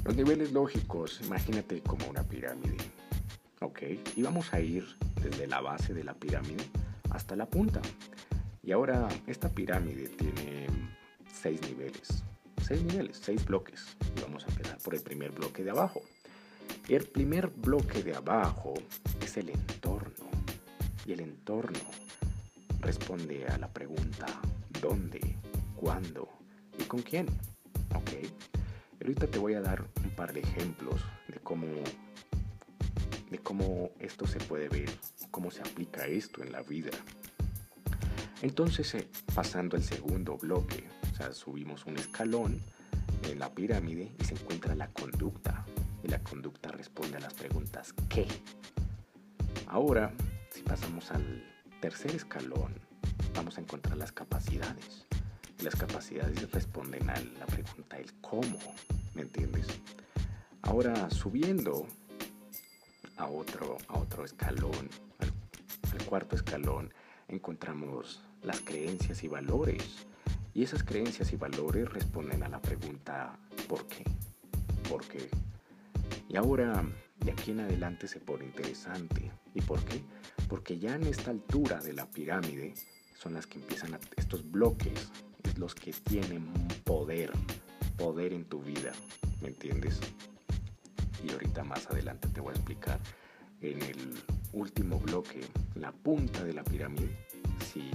los 0.05 0.17
niveles 0.17 0.51
lógicos, 0.53 1.21
imagínate 1.25 1.81
como 1.83 2.07
una 2.09 2.25
pirámide. 2.25 2.79
¿Ok? 3.61 3.83
Y 4.17 4.23
vamos 4.23 4.53
a 4.53 4.61
ir 4.61 4.85
desde 5.23 5.47
la 5.47 5.61
base 5.61 5.95
de 5.95 6.03
la 6.03 6.15
pirámide 6.15 6.65
hasta 7.11 7.37
la 7.37 7.47
punta. 7.47 7.81
Y 8.63 8.73
ahora 8.73 9.09
esta 9.29 9.49
pirámide 9.49 10.09
tiene 10.09 10.67
seis 11.33 11.61
niveles. 11.63 12.25
Seis 12.61 12.83
niveles, 12.83 13.21
seis 13.23 13.45
bloques. 13.45 13.97
Y 14.17 14.23
vamos 14.23 14.45
a 14.45 14.49
empezar 14.49 14.79
por 14.79 14.97
el 14.97 15.03
primer 15.03 15.31
bloque 15.31 15.63
de 15.63 15.71
abajo. 15.71 16.03
El 16.89 17.05
primer 17.05 17.47
bloque 17.47 18.03
de 18.03 18.17
abajo 18.17 18.75
es 19.23 19.37
el 19.37 19.51
entorno. 19.51 20.40
El 21.13 21.21
entorno 21.21 21.81
responde 22.79 23.45
a 23.47 23.59
la 23.59 23.69
pregunta 23.69 24.27
¿dónde? 24.81 25.37
¿Cuándo? 25.75 26.29
¿Y 26.79 26.85
con 26.85 27.03
quién? 27.03 27.27
¿Ok? 27.97 28.11
ahorita 29.01 29.27
te 29.27 29.39
voy 29.39 29.55
a 29.55 29.61
dar 29.61 29.85
un 30.05 30.11
par 30.11 30.33
de 30.33 30.41
ejemplos 30.41 31.01
de 31.27 31.41
cómo 31.41 31.67
de 33.29 33.39
cómo 33.39 33.91
esto 33.99 34.27
se 34.27 34.39
puede 34.39 34.69
ver, 34.69 34.89
cómo 35.33 35.51
se 35.51 35.63
aplica 35.63 36.07
esto 36.07 36.43
en 36.45 36.53
la 36.53 36.63
vida. 36.63 36.91
Entonces, 38.43 38.95
eh, 38.95 39.09
pasando 39.35 39.77
al 39.77 39.83
segundo 39.83 40.37
bloque, 40.39 40.85
o 41.13 41.17
sea, 41.17 41.33
subimos 41.33 41.87
un 41.87 41.97
escalón 41.97 42.61
en 43.29 43.39
la 43.41 43.53
pirámide 43.53 44.13
y 44.19 44.25
se 44.25 44.35
encuentra 44.35 44.77
la 44.77 44.89
conducta. 44.89 45.65
Y 46.05 46.09
la 46.09 46.21
conducta 46.21 46.71
responde 46.71 47.17
a 47.17 47.21
las 47.21 47.35
preguntas 47.35 47.95
¿qué? 48.09 48.27
Ahora, 49.67 50.13
pasamos 50.71 51.11
al 51.11 51.43
tercer 51.81 52.15
escalón, 52.15 52.73
vamos 53.35 53.59
a 53.59 53.61
encontrar 53.61 53.97
las 53.97 54.13
capacidades. 54.13 55.05
Las 55.65 55.75
capacidades 55.75 56.49
responden 56.53 57.11
a 57.11 57.17
la 57.41 57.47
pregunta 57.47 57.99
el 57.99 58.13
cómo, 58.21 58.57
¿me 59.15 59.23
entiendes? 59.23 59.67
Ahora, 60.63 61.11
subiendo 61.11 61.89
a 63.17 63.27
otro, 63.27 63.79
a 63.89 63.99
otro 63.99 64.25
escalón, 64.25 64.89
al, 65.19 66.05
cuarto 66.05 66.37
escalón, 66.37 66.95
encontramos 67.27 68.23
las 68.45 68.61
creencias 68.61 69.25
y 69.25 69.29
valores. 69.29 70.07
Y 70.55 70.63
esas 70.63 70.85
creencias 70.85 71.33
y 71.33 71.37
valores 71.37 71.93
responden 71.93 72.45
a 72.45 72.49
la 72.49 72.63
pregunta 72.63 73.37
¿por 73.69 73.89
qué? 73.89 74.05
¿Por 74.89 75.05
qué? 75.09 75.29
Y 76.29 76.37
ahora, 76.37 76.85
de 77.25 77.33
aquí 77.33 77.51
en 77.51 77.59
adelante 77.59 78.07
se 78.07 78.21
pone 78.21 78.45
interesante. 78.45 79.33
¿Y 79.53 79.63
por 79.63 79.85
qué? 79.85 80.01
Porque 80.51 80.79
ya 80.79 80.95
en 80.97 81.07
esta 81.07 81.31
altura 81.31 81.81
de 81.81 81.95
la 81.95 82.11
pirámide 82.11 82.75
son 83.19 83.33
las 83.33 83.47
que 83.47 83.59
empiezan 83.59 83.95
a, 83.95 84.01
estos 84.17 84.51
bloques, 84.51 85.11
es 85.45 85.57
los 85.57 85.75
que 85.75 85.93
tienen 85.93 86.53
poder, 86.85 87.33
poder 87.97 88.35
en 88.35 88.45
tu 88.45 88.61
vida, 88.61 88.93
¿me 89.41 89.49
entiendes? 89.49 89.99
y 91.25 91.33
ahorita 91.33 91.65
más 91.65 91.87
adelante 91.87 92.29
te 92.29 92.41
voy 92.41 92.53
a 92.53 92.57
explicar 92.57 92.99
en 93.61 93.83
el 93.83 94.15
último 94.53 94.99
bloque 94.99 95.41
la 95.75 95.93
punta 95.93 96.45
de 96.45 96.55
la 96.55 96.65
pirámide. 96.65 97.27
Si 97.73 97.91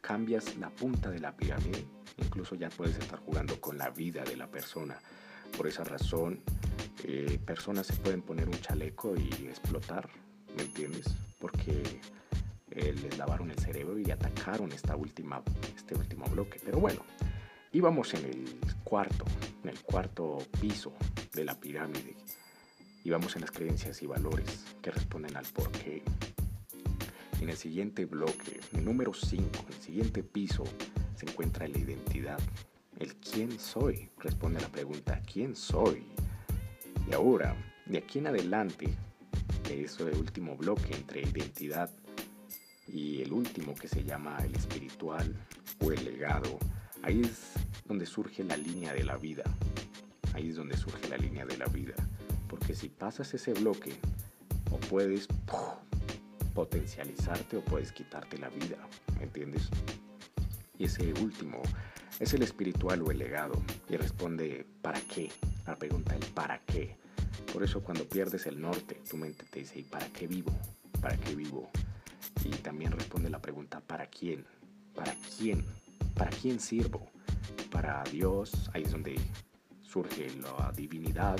cambias 0.00 0.56
la 0.56 0.70
punta 0.70 1.10
de 1.10 1.20
la 1.20 1.36
pirámide, 1.36 1.84
incluso 2.18 2.54
ya 2.54 2.68
puedes 2.70 2.98
estar 2.98 3.18
jugando 3.20 3.60
con 3.60 3.76
la 3.78 3.90
vida 3.90 4.24
de 4.24 4.36
la 4.36 4.50
persona. 4.50 4.98
Por 5.56 5.66
esa 5.66 5.84
razón, 5.84 6.40
eh, 7.04 7.38
personas 7.44 7.86
se 7.86 7.96
pueden 7.96 8.22
poner 8.22 8.48
un 8.48 8.60
chaleco 8.60 9.14
y 9.16 9.46
explotar, 9.46 10.08
¿me 10.56 10.62
entiendes? 10.62 11.06
Porque 11.40 11.82
eh, 12.70 12.94
les 13.02 13.18
lavaron 13.18 13.50
el 13.50 13.58
cerebro 13.58 13.98
y 13.98 14.10
atacaron 14.10 14.70
esta 14.72 14.94
última, 14.94 15.42
este 15.76 15.96
último 15.96 16.26
bloque. 16.26 16.60
Pero 16.64 16.78
bueno, 16.78 17.00
íbamos 17.72 18.14
en 18.14 18.24
el 18.26 18.60
cuarto, 18.84 19.24
en 19.64 19.70
el 19.70 19.80
cuarto 19.80 20.38
piso 20.60 20.92
de 21.32 21.44
la 21.44 21.58
pirámide. 21.58 22.16
Íbamos 23.02 23.34
en 23.34 23.42
las 23.42 23.50
creencias 23.50 24.02
y 24.02 24.06
valores 24.06 24.64
que 24.82 24.90
responden 24.90 25.36
al 25.36 25.46
por 25.46 25.70
qué. 25.72 26.02
En 27.40 27.48
el 27.48 27.56
siguiente 27.56 28.04
bloque, 28.04 28.60
el 28.74 28.84
número 28.84 29.14
5, 29.14 29.64
en 29.66 29.74
el 29.74 29.82
siguiente 29.82 30.22
piso, 30.22 30.64
se 31.16 31.26
encuentra 31.26 31.66
la 31.66 31.78
identidad. 31.78 32.38
El 32.98 33.16
quién 33.16 33.58
soy 33.58 34.10
responde 34.18 34.58
a 34.58 34.62
la 34.62 34.68
pregunta 34.68 35.22
¿quién 35.22 35.56
soy? 35.56 36.04
Y 37.08 37.14
ahora, 37.14 37.56
de 37.86 37.98
aquí 37.98 38.18
en 38.18 38.26
adelante, 38.26 38.94
de 39.76 39.84
ese 39.84 40.04
último 40.04 40.56
bloque 40.56 40.94
entre 40.94 41.22
identidad 41.22 41.90
y 42.86 43.22
el 43.22 43.32
último 43.32 43.74
que 43.74 43.88
se 43.88 44.02
llama 44.04 44.36
el 44.44 44.54
espiritual 44.54 45.34
o 45.80 45.92
el 45.92 46.04
legado, 46.04 46.58
ahí 47.02 47.22
es 47.22 47.52
donde 47.84 48.06
surge 48.06 48.42
la 48.44 48.56
línea 48.56 48.92
de 48.92 49.04
la 49.04 49.16
vida. 49.16 49.44
Ahí 50.34 50.50
es 50.50 50.56
donde 50.56 50.76
surge 50.76 51.08
la 51.08 51.16
línea 51.16 51.44
de 51.44 51.56
la 51.56 51.66
vida. 51.66 51.94
Porque 52.48 52.74
si 52.74 52.88
pasas 52.88 53.32
ese 53.34 53.52
bloque, 53.52 53.92
o 54.70 54.78
puedes 54.78 55.26
potencializarte 56.54 57.56
o 57.56 57.64
puedes 57.64 57.92
quitarte 57.92 58.38
la 58.38 58.48
vida, 58.48 58.76
¿me 59.18 59.24
entiendes? 59.24 59.68
Y 60.78 60.84
ese 60.84 61.12
último 61.14 61.62
es 62.18 62.34
el 62.34 62.42
espiritual 62.42 63.02
o 63.02 63.10
el 63.10 63.18
legado 63.18 63.60
y 63.88 63.96
responde 63.96 64.66
¿para 64.82 65.00
qué? 65.00 65.30
La 65.66 65.76
pregunta 65.76 66.14
el 66.14 66.24
¿para 66.26 66.60
qué? 66.60 66.99
Por 67.52 67.64
eso 67.64 67.82
cuando 67.82 68.04
pierdes 68.04 68.46
el 68.46 68.60
norte, 68.60 69.00
tu 69.08 69.16
mente 69.16 69.44
te 69.50 69.60
dice 69.60 69.80
¿y 69.80 69.82
para 69.82 70.06
qué 70.08 70.26
vivo? 70.26 70.52
¿Para 71.00 71.16
qué 71.16 71.34
vivo? 71.34 71.70
Y 72.44 72.50
también 72.50 72.92
responde 72.92 73.28
la 73.28 73.40
pregunta 73.40 73.80
¿para 73.80 74.06
quién? 74.06 74.46
¿Para 74.94 75.14
quién? 75.36 75.64
¿Para 76.14 76.30
quién 76.30 76.60
sirvo? 76.60 77.10
Para 77.70 78.04
Dios, 78.04 78.70
ahí 78.72 78.82
es 78.82 78.92
donde 78.92 79.18
surge 79.82 80.30
la 80.40 80.72
divinidad, 80.72 81.38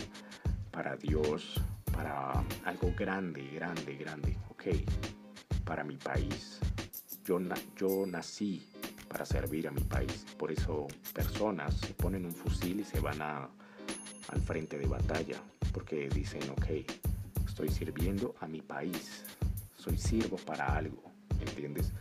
para 0.71 0.97
Dios, 0.97 1.61
para 1.93 2.33
algo 2.65 2.93
grande, 2.97 3.47
grande, 3.55 3.97
grande, 3.97 4.37
ok, 4.49 4.65
para 5.65 5.85
mi 5.85 5.97
país. 5.97 6.59
Yo, 7.25 7.39
yo 7.77 8.07
nací 8.07 8.67
para 9.09 9.25
servir 9.25 9.69
a 9.69 9.71
mi 9.71 9.83
país, 9.83 10.27
por 10.39 10.51
eso 10.51 10.87
personas 11.13 11.77
se 11.77 11.95
ponen 11.95 12.25
un 12.25 12.33
fusil 12.33 12.81
y 12.81 12.85
se 12.85 13.01
van 13.01 13.21
a, 13.23 13.49
al 14.29 14.41
frente 14.41 14.79
de 14.79 14.87
batalla, 14.87 15.41
porque 15.73 16.09
dicen, 16.09 16.43
ok, 16.51 16.67
estoy 17.47 17.69
sirviendo 17.69 18.35
a 18.41 18.47
mi 18.47 18.61
país, 18.61 19.25
soy 19.77 19.97
sirvo 19.99 20.37
para 20.37 20.75
algo, 20.75 21.03
¿entiendes? 21.41 21.93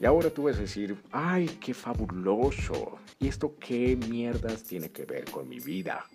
Y 0.00 0.04
ahora 0.04 0.30
tú 0.30 0.44
vas 0.44 0.56
a 0.56 0.60
decir, 0.60 0.96
ay, 1.10 1.48
qué 1.60 1.74
fabuloso, 1.74 2.98
¿y 3.18 3.28
esto 3.28 3.56
qué 3.58 3.96
mierdas 3.96 4.62
tiene 4.62 4.90
que 4.90 5.04
ver 5.04 5.24
con 5.30 5.48
mi 5.48 5.58
vida? 5.58 6.06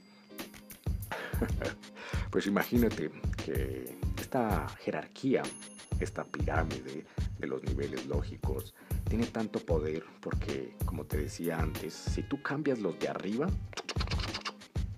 pues 2.31 2.47
imagínate 2.47 3.11
que 3.43 3.97
esta 4.17 4.67
jerarquía, 4.79 5.43
esta 5.99 6.23
pirámide 6.23 7.05
de 7.37 7.47
los 7.47 7.61
niveles 7.63 8.05
lógicos, 8.05 8.73
tiene 9.09 9.25
tanto 9.27 9.59
poder 9.59 10.05
porque, 10.21 10.75
como 10.85 11.05
te 11.05 11.17
decía 11.17 11.59
antes, 11.59 11.93
si 11.93 12.23
tú 12.23 12.41
cambias 12.41 12.79
los 12.79 12.97
de 12.99 13.09
arriba, 13.09 13.47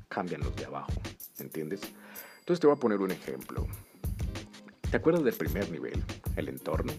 cambian 0.08 0.42
los 0.42 0.56
de 0.56 0.66
abajo, 0.66 0.94
¿entiendes? 1.39 1.82
Entonces 2.39 2.60
te 2.60 2.68
voy 2.68 2.75
a 2.75 2.80
poner 2.80 3.00
un 3.00 3.12
ejemplo. 3.12 3.68
¿Te 4.89 4.98
acuerdas 4.98 5.24
del 5.24 5.34
primer 5.34 5.70
nivel, 5.72 6.04
el 6.36 6.50
entorno? 6.50 6.94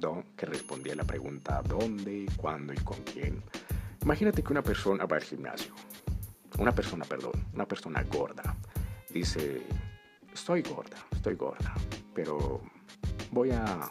¿no? 0.00 0.24
Que 0.36 0.46
respondía 0.46 0.92
a 0.92 0.96
la 0.96 1.04
pregunta 1.04 1.62
¿dónde, 1.62 2.26
cuándo 2.36 2.72
y 2.72 2.76
con 2.78 3.00
quién? 3.04 3.42
Imagínate 4.02 4.42
que 4.42 4.52
una 4.52 4.62
persona 4.62 5.06
va 5.06 5.16
al 5.16 5.22
gimnasio. 5.22 5.74
Una 6.58 6.74
persona, 6.74 7.04
perdón, 7.04 7.32
una 7.54 7.66
persona 7.66 8.02
gorda. 8.04 8.56
Dice, 9.10 9.62
estoy 10.32 10.62
gorda, 10.62 10.96
estoy 11.10 11.34
gorda, 11.34 11.74
pero 12.14 12.60
voy 13.30 13.50
a, 13.50 13.90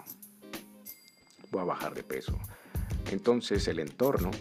voy 1.50 1.62
a 1.62 1.66
bajar 1.66 1.94
de 1.94 2.04
peso. 2.04 2.38
Entonces 3.12 3.68
el 3.68 3.80
entorno, 3.80 4.32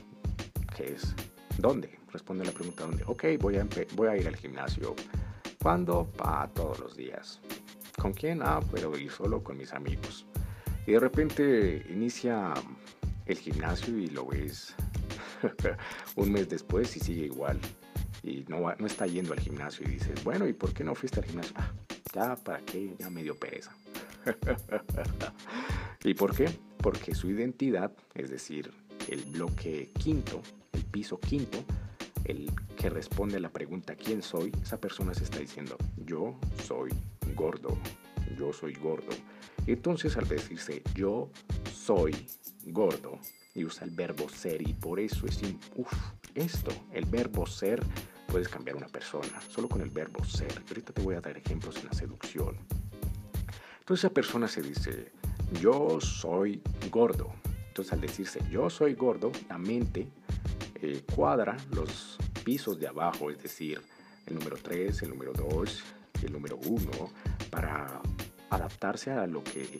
que 0.76 0.94
es 0.94 1.14
¿dónde? 1.58 1.98
Responde 2.12 2.44
la 2.44 2.52
pregunta 2.52 2.84
¿dónde? 2.84 3.04
Ok, 3.06 3.24
voy 3.40 3.56
a, 3.56 3.66
voy 3.94 4.08
a 4.08 4.16
ir 4.16 4.28
al 4.28 4.36
gimnasio. 4.36 4.94
¿Cuándo? 5.62 6.10
Pa, 6.16 6.50
todos 6.54 6.80
los 6.80 6.96
días. 6.96 7.40
¿Con 7.96 8.12
quién? 8.12 8.42
Ah, 8.42 8.58
puedo 8.58 8.98
ir 8.98 9.12
solo 9.12 9.44
con 9.44 9.56
mis 9.56 9.72
amigos. 9.72 10.26
Y 10.88 10.92
de 10.92 10.98
repente 10.98 11.86
inicia 11.88 12.52
el 13.26 13.38
gimnasio 13.38 13.96
y 13.96 14.08
lo 14.08 14.26
ves 14.26 14.74
un 16.16 16.32
mes 16.32 16.48
después 16.48 16.96
y 16.96 17.00
sigue 17.00 17.26
igual. 17.26 17.60
Y 18.24 18.44
no, 18.48 18.74
no 18.76 18.86
está 18.86 19.06
yendo 19.06 19.34
al 19.34 19.38
gimnasio 19.38 19.86
y 19.86 19.92
dices, 19.92 20.24
bueno, 20.24 20.48
¿y 20.48 20.52
por 20.52 20.72
qué 20.72 20.82
no 20.82 20.96
fuiste 20.96 21.20
al 21.20 21.26
gimnasio? 21.26 21.54
Ah, 21.56 21.70
ya, 22.12 22.34
¿para 22.34 22.58
qué? 22.62 22.96
Ya 22.98 23.08
me 23.08 23.22
dio 23.22 23.36
pereza. 23.36 23.72
¿Y 26.02 26.14
por 26.14 26.34
qué? 26.34 26.50
Porque 26.78 27.14
su 27.14 27.30
identidad, 27.30 27.92
es 28.14 28.30
decir, 28.30 28.72
el 29.08 29.22
bloque 29.26 29.92
quinto, 29.96 30.42
el 30.72 30.84
piso 30.86 31.20
quinto, 31.20 31.64
el 32.24 32.50
que 32.76 32.90
responde 32.90 33.36
a 33.36 33.40
la 33.40 33.50
pregunta 33.50 33.94
¿quién 33.94 34.22
soy? 34.22 34.52
Esa 34.62 34.80
persona 34.80 35.14
se 35.14 35.24
está 35.24 35.38
diciendo 35.38 35.76
yo 35.96 36.38
soy 36.64 36.90
gordo, 37.34 37.76
yo 38.38 38.52
soy 38.52 38.74
gordo. 38.74 39.12
Entonces 39.66 40.16
al 40.16 40.28
decirse 40.28 40.82
yo 40.94 41.30
soy 41.72 42.26
gordo 42.66 43.18
y 43.54 43.64
usa 43.64 43.84
el 43.84 43.90
verbo 43.90 44.28
ser 44.28 44.66
y 44.66 44.72
por 44.72 45.00
eso 45.00 45.26
es 45.26 45.40
uff, 45.76 45.92
esto, 46.34 46.70
el 46.92 47.04
verbo 47.04 47.46
ser 47.46 47.82
puedes 48.26 48.48
cambiar 48.48 48.76
una 48.76 48.88
persona 48.88 49.40
solo 49.48 49.68
con 49.68 49.82
el 49.82 49.90
verbo 49.90 50.24
ser. 50.24 50.62
Ahorita 50.68 50.92
te 50.92 51.02
voy 51.02 51.14
a 51.14 51.20
dar 51.20 51.36
ejemplos 51.36 51.76
en 51.76 51.86
la 51.86 51.92
seducción. 51.92 52.56
Entonces 53.80 54.04
esa 54.04 54.14
persona 54.14 54.48
se 54.48 54.62
dice 54.62 55.12
yo 55.60 56.00
soy 56.00 56.62
gordo. 56.90 57.32
Entonces 57.68 57.92
al 57.92 58.00
decirse 58.00 58.40
yo 58.50 58.70
soy 58.70 58.94
gordo, 58.94 59.32
la 59.48 59.58
mente 59.58 60.08
cuadra 61.14 61.56
los 61.72 62.18
pisos 62.44 62.78
de 62.78 62.88
abajo, 62.88 63.30
es 63.30 63.42
decir, 63.42 63.80
el 64.26 64.34
número 64.34 64.56
3, 64.56 65.02
el 65.02 65.10
número 65.10 65.32
2 65.32 65.82
y 66.22 66.26
el 66.26 66.32
número 66.32 66.56
1 66.56 66.90
para 67.50 68.00
adaptarse 68.50 69.10
a 69.10 69.26
lo 69.26 69.42
que, 69.42 69.78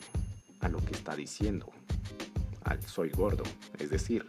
a 0.61 0.69
lo 0.69 0.79
que 0.79 0.91
está 0.91 1.15
diciendo, 1.15 1.69
al 2.63 2.81
soy 2.83 3.09
gordo. 3.09 3.43
Es 3.79 3.89
decir, 3.89 4.25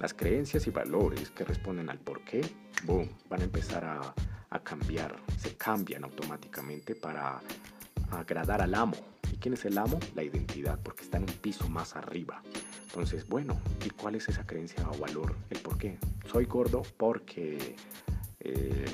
las 0.00 0.14
creencias 0.14 0.66
y 0.66 0.70
valores 0.70 1.30
que 1.30 1.44
responden 1.44 1.90
al 1.90 1.98
por 1.98 2.22
qué, 2.22 2.40
boom, 2.84 3.08
van 3.28 3.40
a 3.40 3.44
empezar 3.44 3.84
a, 3.84 4.14
a 4.50 4.58
cambiar, 4.60 5.16
se 5.38 5.56
cambian 5.56 6.04
automáticamente 6.04 6.94
para 6.94 7.40
agradar 8.10 8.62
al 8.62 8.74
amo. 8.74 8.96
¿Y 9.32 9.36
quién 9.36 9.54
es 9.54 9.64
el 9.64 9.78
amo? 9.78 9.98
La 10.14 10.22
identidad, 10.22 10.78
porque 10.82 11.02
está 11.02 11.16
en 11.16 11.24
un 11.24 11.36
piso 11.36 11.68
más 11.68 11.96
arriba. 11.96 12.42
Entonces, 12.92 13.26
bueno, 13.26 13.58
¿y 13.86 13.88
cuál 13.88 14.16
es 14.16 14.28
esa 14.28 14.46
creencia 14.46 14.86
o 14.90 14.98
valor? 14.98 15.34
El 15.48 15.60
por 15.60 15.78
qué. 15.78 15.98
Soy 16.30 16.44
gordo 16.44 16.82
porque, 16.98 17.74
eh, 18.40 18.84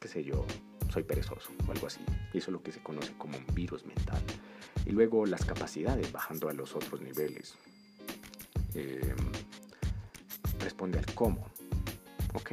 qué 0.00 0.08
sé 0.08 0.24
yo, 0.24 0.46
soy 0.90 1.02
perezoso 1.02 1.50
o 1.66 1.72
algo 1.72 1.88
así. 1.88 2.00
Y 2.32 2.38
eso 2.38 2.50
es 2.50 2.52
lo 2.54 2.62
que 2.62 2.72
se 2.72 2.80
conoce 2.80 3.12
como 3.18 3.36
un 3.36 3.44
virus 3.54 3.84
mental. 3.84 4.22
Y 4.86 4.92
luego 4.92 5.26
las 5.26 5.44
capacidades 5.44 6.10
bajando 6.10 6.48
a 6.48 6.54
los 6.54 6.74
otros 6.74 7.02
niveles. 7.02 7.54
Eh, 8.74 9.14
responde 10.60 10.98
al 10.98 11.14
cómo. 11.14 11.48
Ok, 12.32 12.52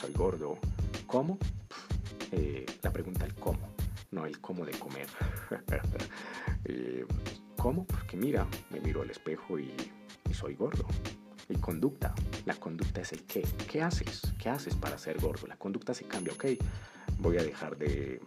soy 0.00 0.12
gordo. 0.12 0.58
¿Cómo? 1.08 1.38
Eh, 2.30 2.66
la 2.82 2.92
pregunta 2.92 3.26
el 3.26 3.34
cómo, 3.34 3.74
no 4.12 4.26
el 4.26 4.40
cómo 4.40 4.64
de 4.64 4.78
comer. 4.78 5.08
eh, 6.66 7.04
¿Cómo? 7.62 7.86
Porque 7.86 8.16
mira, 8.16 8.44
me 8.70 8.80
miro 8.80 9.02
al 9.02 9.10
espejo 9.10 9.56
y, 9.56 9.72
soy 10.32 10.56
gordo. 10.56 10.84
Y 11.48 11.54
conducta. 11.58 12.12
La 12.44 12.56
conducta 12.56 13.02
es 13.02 13.12
el 13.12 13.22
qué. 13.22 13.42
¿Qué 13.70 13.80
haces? 13.80 14.34
¿Qué 14.36 14.48
haces 14.48 14.74
para 14.74 14.98
ser 14.98 15.20
gordo? 15.20 15.46
La 15.46 15.56
conducta 15.56 15.94
se 15.94 16.04
cambia. 16.04 16.32
Ok, 16.32 16.46
voy 17.18 17.36
a 17.38 17.44
dejar 17.44 17.76
de, 17.76 18.20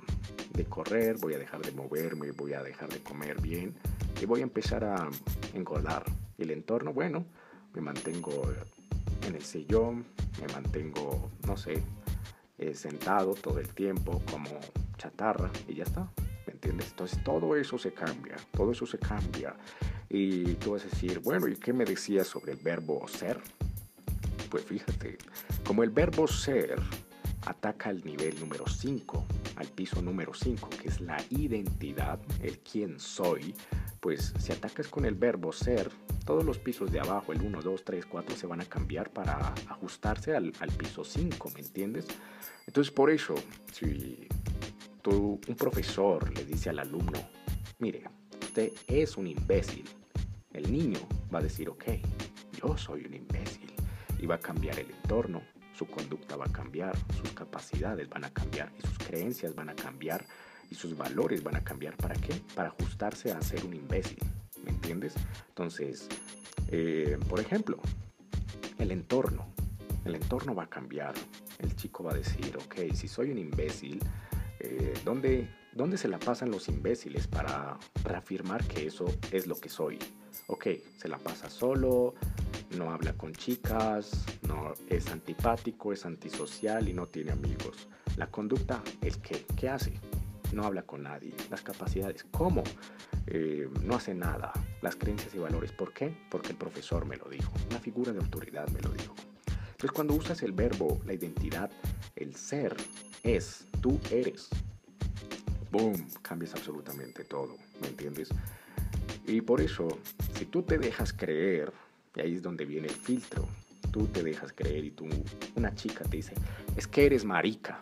de 0.54 0.66
correr, 0.66 1.18
voy 1.18 1.34
a 1.34 1.38
dejar 1.38 1.62
de 1.64 1.74
moverme, 1.74 2.32
voy 2.32 2.54
a 2.54 2.64
dejar 2.64 2.88
de 2.88 3.04
comer 3.04 3.42
bien 3.42 3.76
y 4.22 4.26
voy 4.26 4.40
a 4.40 4.44
empezar 4.44 4.86
a 4.86 5.10
engordar. 5.54 6.06
Y 6.38 6.44
el 6.44 6.52
entorno, 6.52 6.94
bueno, 6.94 7.26
me 7.74 7.82
mantengo 7.82 8.54
en 9.28 9.36
el 9.36 9.44
sillón, 9.44 10.06
me 10.40 10.48
mantengo, 10.54 11.30
no 11.46 11.58
sé, 11.58 11.84
eh, 12.58 12.74
sentado 12.74 13.34
todo 13.36 13.60
el 13.60 13.68
tiempo 13.74 14.22
como 14.32 14.62
chatarra 14.98 15.52
y 15.68 15.76
ya 15.76 15.84
está. 15.84 16.10
¿Me 16.66 16.72
entiendes? 16.72 16.90
Entonces 16.90 17.24
todo 17.24 17.56
eso 17.56 17.78
se 17.78 17.94
cambia, 17.94 18.38
todo 18.52 18.72
eso 18.72 18.88
se 18.88 18.98
cambia. 18.98 19.56
Y 20.10 20.56
tú 20.56 20.72
vas 20.72 20.84
a 20.84 20.88
decir, 20.88 21.20
bueno, 21.20 21.48
¿y 21.48 21.56
qué 21.58 21.74
me 21.74 21.86
decías 21.86 22.26
sobre 22.26 22.54
el 22.54 22.58
verbo 22.58 23.08
ser? 23.08 23.40
Pues 24.50 24.66
fíjate, 24.66 25.20
como 25.64 25.84
el 25.84 25.92
verbo 25.92 26.28
ser 26.28 26.82
ataca 27.46 27.92
al 27.92 28.04
nivel 28.04 28.40
número 28.40 28.66
5, 28.68 29.26
al 29.58 29.68
piso 29.68 30.02
número 30.02 30.34
5, 30.34 30.70
que 30.70 30.88
es 30.88 31.02
la 31.02 31.24
identidad, 31.30 32.20
el 32.42 32.58
quién 32.58 33.00
soy, 33.00 33.54
pues 34.00 34.34
si 34.40 34.52
atacas 34.52 34.88
con 34.88 35.06
el 35.06 35.14
verbo 35.14 35.52
ser, 35.52 35.92
todos 36.26 36.44
los 36.44 36.58
pisos 36.58 36.92
de 36.92 37.00
abajo, 37.00 37.32
el 37.32 37.42
1, 37.42 37.62
2, 37.62 37.84
3, 37.84 38.08
4, 38.08 38.36
se 38.36 38.48
van 38.48 38.62
a 38.62 38.66
cambiar 38.66 39.12
para 39.12 39.54
ajustarse 39.68 40.36
al, 40.36 40.52
al 40.60 40.72
piso 40.72 41.04
5, 41.04 41.52
¿me 41.54 41.60
entiendes? 41.60 42.08
Entonces, 42.66 42.92
por 42.92 43.12
eso, 43.12 43.36
si 43.72 44.28
tú, 45.06 45.40
un 45.48 45.56
profesor 45.56 46.34
le 46.36 46.44
dice 46.46 46.72
al 46.72 46.80
alumno, 46.80 47.20
mire, 47.78 48.06
usted 48.42 48.74
es 48.88 49.18
un 49.18 49.28
imbécil, 49.28 49.88
el 50.52 50.72
niño 50.72 50.98
va 51.32 51.38
a 51.38 51.44
decir, 51.44 51.70
ok, 51.70 51.84
yo 52.60 52.76
soy 52.76 53.06
un 53.06 53.14
imbécil, 53.14 53.72
y 54.18 54.26
va 54.26 54.36
a 54.36 54.40
cambiar 54.40 54.80
el 54.80 54.90
entorno, 54.90 55.44
su 55.78 55.86
conducta 55.86 56.36
va 56.36 56.46
a 56.46 56.52
cambiar, 56.52 56.98
sus 57.22 57.34
capacidades 57.34 58.10
van 58.10 58.24
a 58.24 58.32
cambiar 58.32 58.72
y 58.80 58.88
sus 58.88 58.98
creencias 58.98 59.54
van 59.54 59.70
a 59.70 59.76
cambiar 59.76 60.26
y 60.72 60.76
sus 60.76 60.98
valores 60.98 61.44
van 61.44 61.58
a 61.58 61.64
cambiar. 61.64 61.96
¿Para 61.98 62.16
qué? 62.16 62.42
Para 62.56 62.70
ajustarse 62.70 63.32
a 63.32 63.42
ser 63.42 63.64
un 63.66 63.76
imbécil. 63.76 64.18
¿Me 64.64 64.72
entiendes? 64.72 65.14
Entonces, 65.50 66.08
eh, 66.70 67.20
por 67.30 67.40
ejemplo, 67.40 67.78
el 68.80 68.90
entorno. 68.92 69.46
El 70.06 70.16
entorno 70.16 70.56
va 70.56 70.64
a 70.64 70.70
cambiar. 70.70 71.14
El 71.60 71.76
chico 71.76 72.06
va 72.06 72.14
a 72.14 72.16
decir, 72.16 72.58
ok, 72.58 72.94
si 72.94 73.08
soy 73.08 73.32
un 73.32 73.38
imbécil, 73.38 74.00
eh, 74.66 74.94
¿dónde, 75.04 75.48
¿dónde 75.74 75.98
se 75.98 76.08
la 76.08 76.20
pasan 76.20 76.50
los 76.52 76.68
imbéciles 76.70 77.28
para 77.28 77.78
reafirmar 78.04 78.64
que 78.66 78.88
eso 78.88 79.06
es 79.32 79.48
lo 79.48 79.56
que 79.56 79.70
soy? 79.70 80.00
Ok, 80.48 80.68
se 80.98 81.08
la 81.08 81.18
pasa 81.18 81.50
solo, 81.50 82.16
no 82.78 82.92
habla 82.92 83.14
con 83.14 83.34
chicas, 83.34 84.26
no 84.48 84.74
es 84.90 85.12
antipático, 85.12 85.94
es 85.94 86.06
antisocial 86.06 86.90
y 86.90 86.94
no 86.94 87.08
tiene 87.08 87.32
amigos. 87.32 87.88
La 88.18 88.28
conducta, 88.28 88.84
el 89.02 89.18
qué, 89.20 89.46
¿qué 89.56 89.70
hace? 89.70 89.94
No 90.52 90.66
habla 90.66 90.84
con 90.84 91.04
nadie. 91.04 91.34
Las 91.50 91.62
capacidades, 91.62 92.26
¿cómo? 92.32 92.64
Eh, 93.28 93.70
no 93.84 93.96
hace 93.96 94.14
nada. 94.14 94.52
Las 94.82 94.96
creencias 94.96 95.34
y 95.36 95.40
valores, 95.40 95.72
¿por 95.72 95.94
qué? 95.94 96.16
Porque 96.30 96.50
el 96.50 96.58
profesor 96.58 97.06
me 97.06 97.18
lo 97.18 97.30
dijo. 97.30 97.52
Una 97.70 97.80
figura 97.80 98.12
de 98.12 98.20
autoridad 98.20 98.68
me 98.70 98.82
lo 98.82 98.90
dijo. 98.90 99.16
Entonces 99.72 99.92
cuando 99.92 100.14
usas 100.14 100.42
el 100.44 100.54
verbo, 100.54 101.02
la 101.06 101.14
identidad, 101.14 101.70
el 102.16 102.36
ser, 102.36 102.76
es, 103.24 103.66
tú 103.86 104.00
eres, 104.10 104.50
boom, 105.70 106.08
cambias 106.24 106.56
absolutamente 106.56 107.24
todo, 107.24 107.56
¿me 107.80 107.90
entiendes? 107.90 108.30
Y 109.28 109.42
por 109.42 109.62
eso, 109.62 109.88
si 110.34 110.48
tú 110.48 110.64
te 110.64 110.80
dejas 110.80 111.14
creer 111.14 111.72
y 112.16 112.22
ahí 112.22 112.34
es 112.34 112.42
donde 112.42 112.66
viene 112.66 112.88
el 112.88 112.96
filtro. 112.96 113.48
Tú 113.92 114.08
te 114.08 114.24
dejas 114.24 114.54
creer 114.54 114.86
y 114.86 114.90
tú, 114.90 115.08
una 115.54 115.76
chica 115.76 116.04
te 116.04 116.18
dice, 116.18 116.34
es 116.76 116.88
que 116.88 117.06
eres 117.06 117.26
marica, 117.26 117.80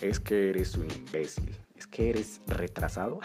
es 0.00 0.18
que 0.18 0.50
eres 0.50 0.74
un 0.74 0.90
imbécil, 0.90 1.56
es 1.76 1.86
que 1.86 2.10
eres 2.10 2.40
retrasado. 2.48 3.20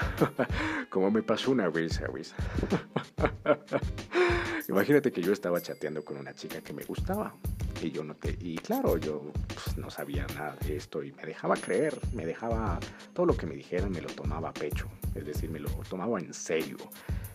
Como 0.92 1.10
me 1.10 1.24
pasó 1.24 1.50
una 1.50 1.68
vez, 1.70 1.94
¿sabes? 1.94 2.36
Imagínate 4.70 5.12
que 5.12 5.22
yo 5.22 5.34
estaba 5.34 5.60
chateando 5.60 6.06
con 6.06 6.18
una 6.18 6.34
chica 6.34 6.62
que 6.62 6.74
me 6.74 6.84
gustaba 6.84 7.34
y 7.82 7.92
yo 7.92 8.04
no 8.04 8.16
te 8.16 8.38
y 8.40 8.56
claro 8.58 8.98
yo 8.98 9.32
pues, 9.48 9.78
no 9.78 9.90
sabía 9.90 10.28
nada 10.36 10.56
de 10.66 10.76
esto 10.76 11.04
y 11.04 11.12
me 11.12 11.26
dejaba 11.26 11.56
creer 11.56 11.98
me 12.14 12.26
dejaba 12.26 12.80
todo 13.14 13.26
lo 13.26 13.36
que 13.36 13.48
me 13.48 13.56
dijeran 13.56 13.92
me 13.92 14.02
lo 14.02 14.10
tomaba 14.10 14.50
a 14.50 14.54
pecho 14.54 14.88
es 15.16 15.26
decir 15.26 15.50
me 15.50 15.60
lo 15.60 15.70
tomaba 15.90 16.20
en 16.20 16.34
serio 16.34 16.78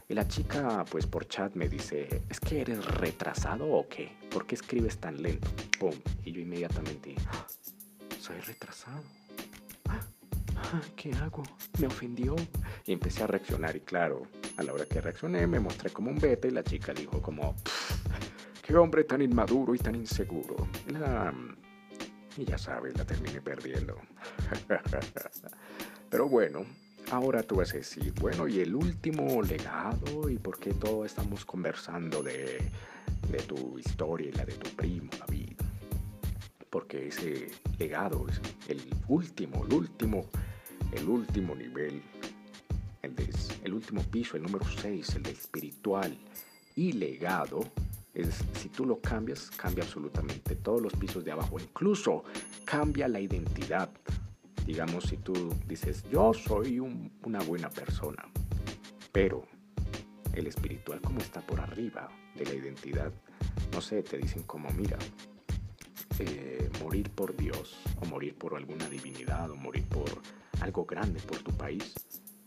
y 0.06 0.12
la 0.14 0.28
chica, 0.28 0.84
pues 0.90 1.06
por 1.06 1.26
chat 1.28 1.54
me 1.54 1.66
dice, 1.66 2.22
¿es 2.28 2.38
que 2.38 2.60
eres 2.60 2.84
retrasado 2.84 3.66
o 3.66 3.88
qué? 3.88 4.12
¿Por 4.30 4.46
qué 4.46 4.54
escribes 4.54 4.98
tan 4.98 5.22
lento? 5.22 5.48
¡Pum! 5.80 5.94
Y 6.26 6.32
yo 6.32 6.42
inmediatamente, 6.42 7.14
ah, 7.32 7.46
soy 8.20 8.38
retrasado. 8.40 9.02
Ah, 10.56 10.80
¿Qué 10.96 11.12
hago? 11.12 11.42
Me 11.78 11.86
ofendió. 11.86 12.36
Y 12.86 12.92
empecé 12.92 13.22
a 13.22 13.26
reaccionar 13.26 13.76
y 13.76 13.80
claro, 13.80 14.22
a 14.56 14.62
la 14.62 14.72
hora 14.72 14.86
que 14.86 15.00
reaccioné 15.00 15.46
me 15.46 15.60
mostré 15.60 15.90
como 15.90 16.10
un 16.10 16.18
beta 16.18 16.48
y 16.48 16.50
la 16.50 16.62
chica 16.62 16.92
dijo 16.92 17.20
como, 17.20 17.54
qué 18.62 18.76
hombre 18.76 19.04
tan 19.04 19.22
inmaduro 19.22 19.74
y 19.74 19.78
tan 19.78 19.94
inseguro. 19.94 20.68
y 22.36 22.44
ya 22.44 22.58
sabes, 22.58 22.96
la 22.96 23.04
terminé 23.04 23.40
perdiendo. 23.40 23.96
Pero 26.10 26.28
bueno, 26.28 26.64
Ahora 27.10 27.42
tú 27.42 27.56
vas 27.56 27.74
a 27.74 27.78
bueno, 28.20 28.48
y 28.48 28.60
el 28.60 28.74
último 28.74 29.42
legado, 29.42 30.28
y 30.30 30.38
por 30.38 30.58
qué 30.58 30.72
todo 30.72 31.04
estamos 31.04 31.44
conversando 31.44 32.22
de, 32.22 32.70
tu 33.46 33.78
historia 33.78 34.28
y 34.28 34.32
la 34.32 34.44
de 34.44 34.54
tu 34.54 34.70
primo, 34.70 35.10
David. 35.18 35.43
Porque 36.74 37.06
ese 37.06 37.52
legado 37.78 38.26
es 38.28 38.40
el 38.68 38.82
último, 39.06 39.64
el 39.64 39.74
último, 39.74 40.26
el 40.90 41.08
último 41.08 41.54
nivel, 41.54 42.02
el, 43.00 43.72
último 43.72 44.02
piso, 44.02 44.36
el 44.36 44.42
número 44.42 44.64
6, 44.82 45.14
el 45.14 45.22
de 45.22 45.30
espiritual 45.30 46.18
y 46.74 46.90
legado. 46.90 47.60
Es, 48.12 48.44
si 48.54 48.70
tú 48.70 48.86
lo 48.86 49.00
cambias, 49.00 49.52
cambia 49.52 49.84
absolutamente 49.84 50.56
todos 50.56 50.82
los 50.82 50.92
pisos 50.94 51.24
de 51.24 51.30
abajo. 51.30 51.60
Incluso 51.60 52.24
cambia 52.64 53.06
la 53.06 53.20
identidad 53.20 53.88
Digamos, 54.66 55.04
si 55.04 55.18
tú 55.18 55.54
dices, 55.68 56.04
yo 56.10 56.32
soy 56.32 56.80
una 56.80 57.40
buena 57.42 57.68
persona, 57.68 58.24
pero 59.12 59.46
el 60.32 60.46
espiritual 60.46 61.02
como 61.02 61.20
está 61.20 61.42
por 61.42 61.60
arriba 61.60 62.08
de 62.34 62.46
la 62.46 62.54
identidad, 62.54 63.12
no 63.72 63.82
sé, 63.82 64.02
te 64.02 64.16
dicen 64.16 64.42
como, 64.44 64.70
mira, 64.70 64.96
eh, 66.20 66.70
morir 66.82 67.10
por 67.10 67.36
Dios 67.36 67.76
o 68.00 68.06
morir 68.06 68.34
por 68.36 68.54
alguna 68.54 68.88
divinidad 68.88 69.50
o 69.50 69.56
morir 69.56 69.84
por 69.84 70.10
algo 70.60 70.84
grande, 70.84 71.20
por 71.20 71.38
tu 71.38 71.52
país, 71.52 71.94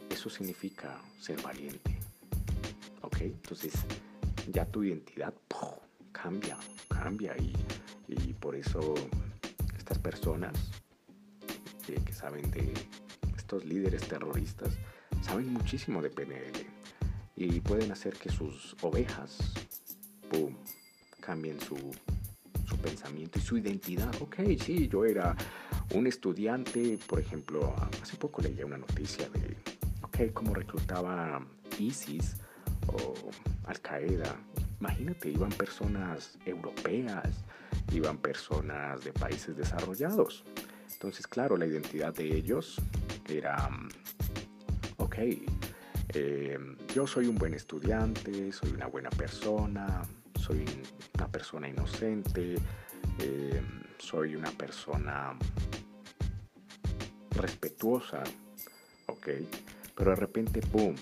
eso 0.09 0.29
significa 0.29 1.01
ser 1.19 1.41
valiente. 1.41 1.97
¿Ok? 3.01 3.21
Entonces 3.21 3.73
ya 4.51 4.65
tu 4.65 4.83
identidad 4.83 5.33
cambia, 6.11 6.57
cambia 6.89 7.35
y, 7.37 7.53
por 8.39 8.55
eso 8.55 8.95
estas 9.77 9.97
personas 9.99 10.53
que, 11.85 12.13
saben 12.13 12.49
de 12.51 12.73
estos 13.37 13.65
líderes 13.65 14.07
terroristas, 14.07 14.77
saben 15.21 15.51
muchísimo 15.51 16.01
de 16.01 16.09
PNL 16.09 16.65
y 17.35 17.59
pueden 17.61 17.91
hacer 17.91 18.13
que 18.15 18.29
sus 18.29 18.75
ovejas, 18.81 19.53
cambien 21.21 21.59
su, 21.59 21.75
su 22.67 22.77
pensamiento 22.77 23.39
y 23.39 23.41
su 23.41 23.57
identidad. 23.57 24.13
Ok, 24.21 24.35
sí, 24.59 24.87
yo 24.87 25.05
era 25.05 25.35
un 25.93 26.07
estudiante, 26.07 26.99
por 27.07 27.19
ejemplo, 27.19 27.73
hace 28.01 28.17
poco 28.17 28.41
leía 28.41 28.65
una 28.65 28.77
noticia 28.77 29.29
de, 29.29 29.55
ok, 30.01 30.33
cómo 30.33 30.53
reclutaba 30.53 31.45
ISIS 31.79 32.35
o 32.87 33.13
Al 33.65 33.79
Qaeda. 33.79 34.35
Imagínate, 34.79 35.29
iban 35.29 35.49
personas 35.49 36.37
europeas, 36.45 37.43
iban 37.91 38.17
personas 38.17 39.03
de 39.03 39.13
países 39.13 39.55
desarrollados. 39.55 40.43
Entonces, 40.91 41.27
claro, 41.27 41.57
la 41.57 41.65
identidad 41.65 42.13
de 42.13 42.35
ellos 42.35 42.81
era, 43.29 43.69
ok, 44.97 45.15
eh, 46.13 46.59
yo 46.93 47.07
soy 47.07 47.27
un 47.27 47.35
buen 47.35 47.53
estudiante, 47.53 48.51
soy 48.51 48.71
una 48.71 48.87
buena 48.87 49.09
persona, 49.09 50.03
soy 50.39 50.65
persona 51.37 51.69
inocente, 51.69 52.55
eh, 53.19 53.61
soy 53.99 54.35
una 54.35 54.49
persona 54.49 55.37
respetuosa, 57.29 58.23
ok, 59.05 59.27
pero 59.95 60.09
de 60.09 60.15
repente, 60.15 60.61
¡boom! 60.71 60.95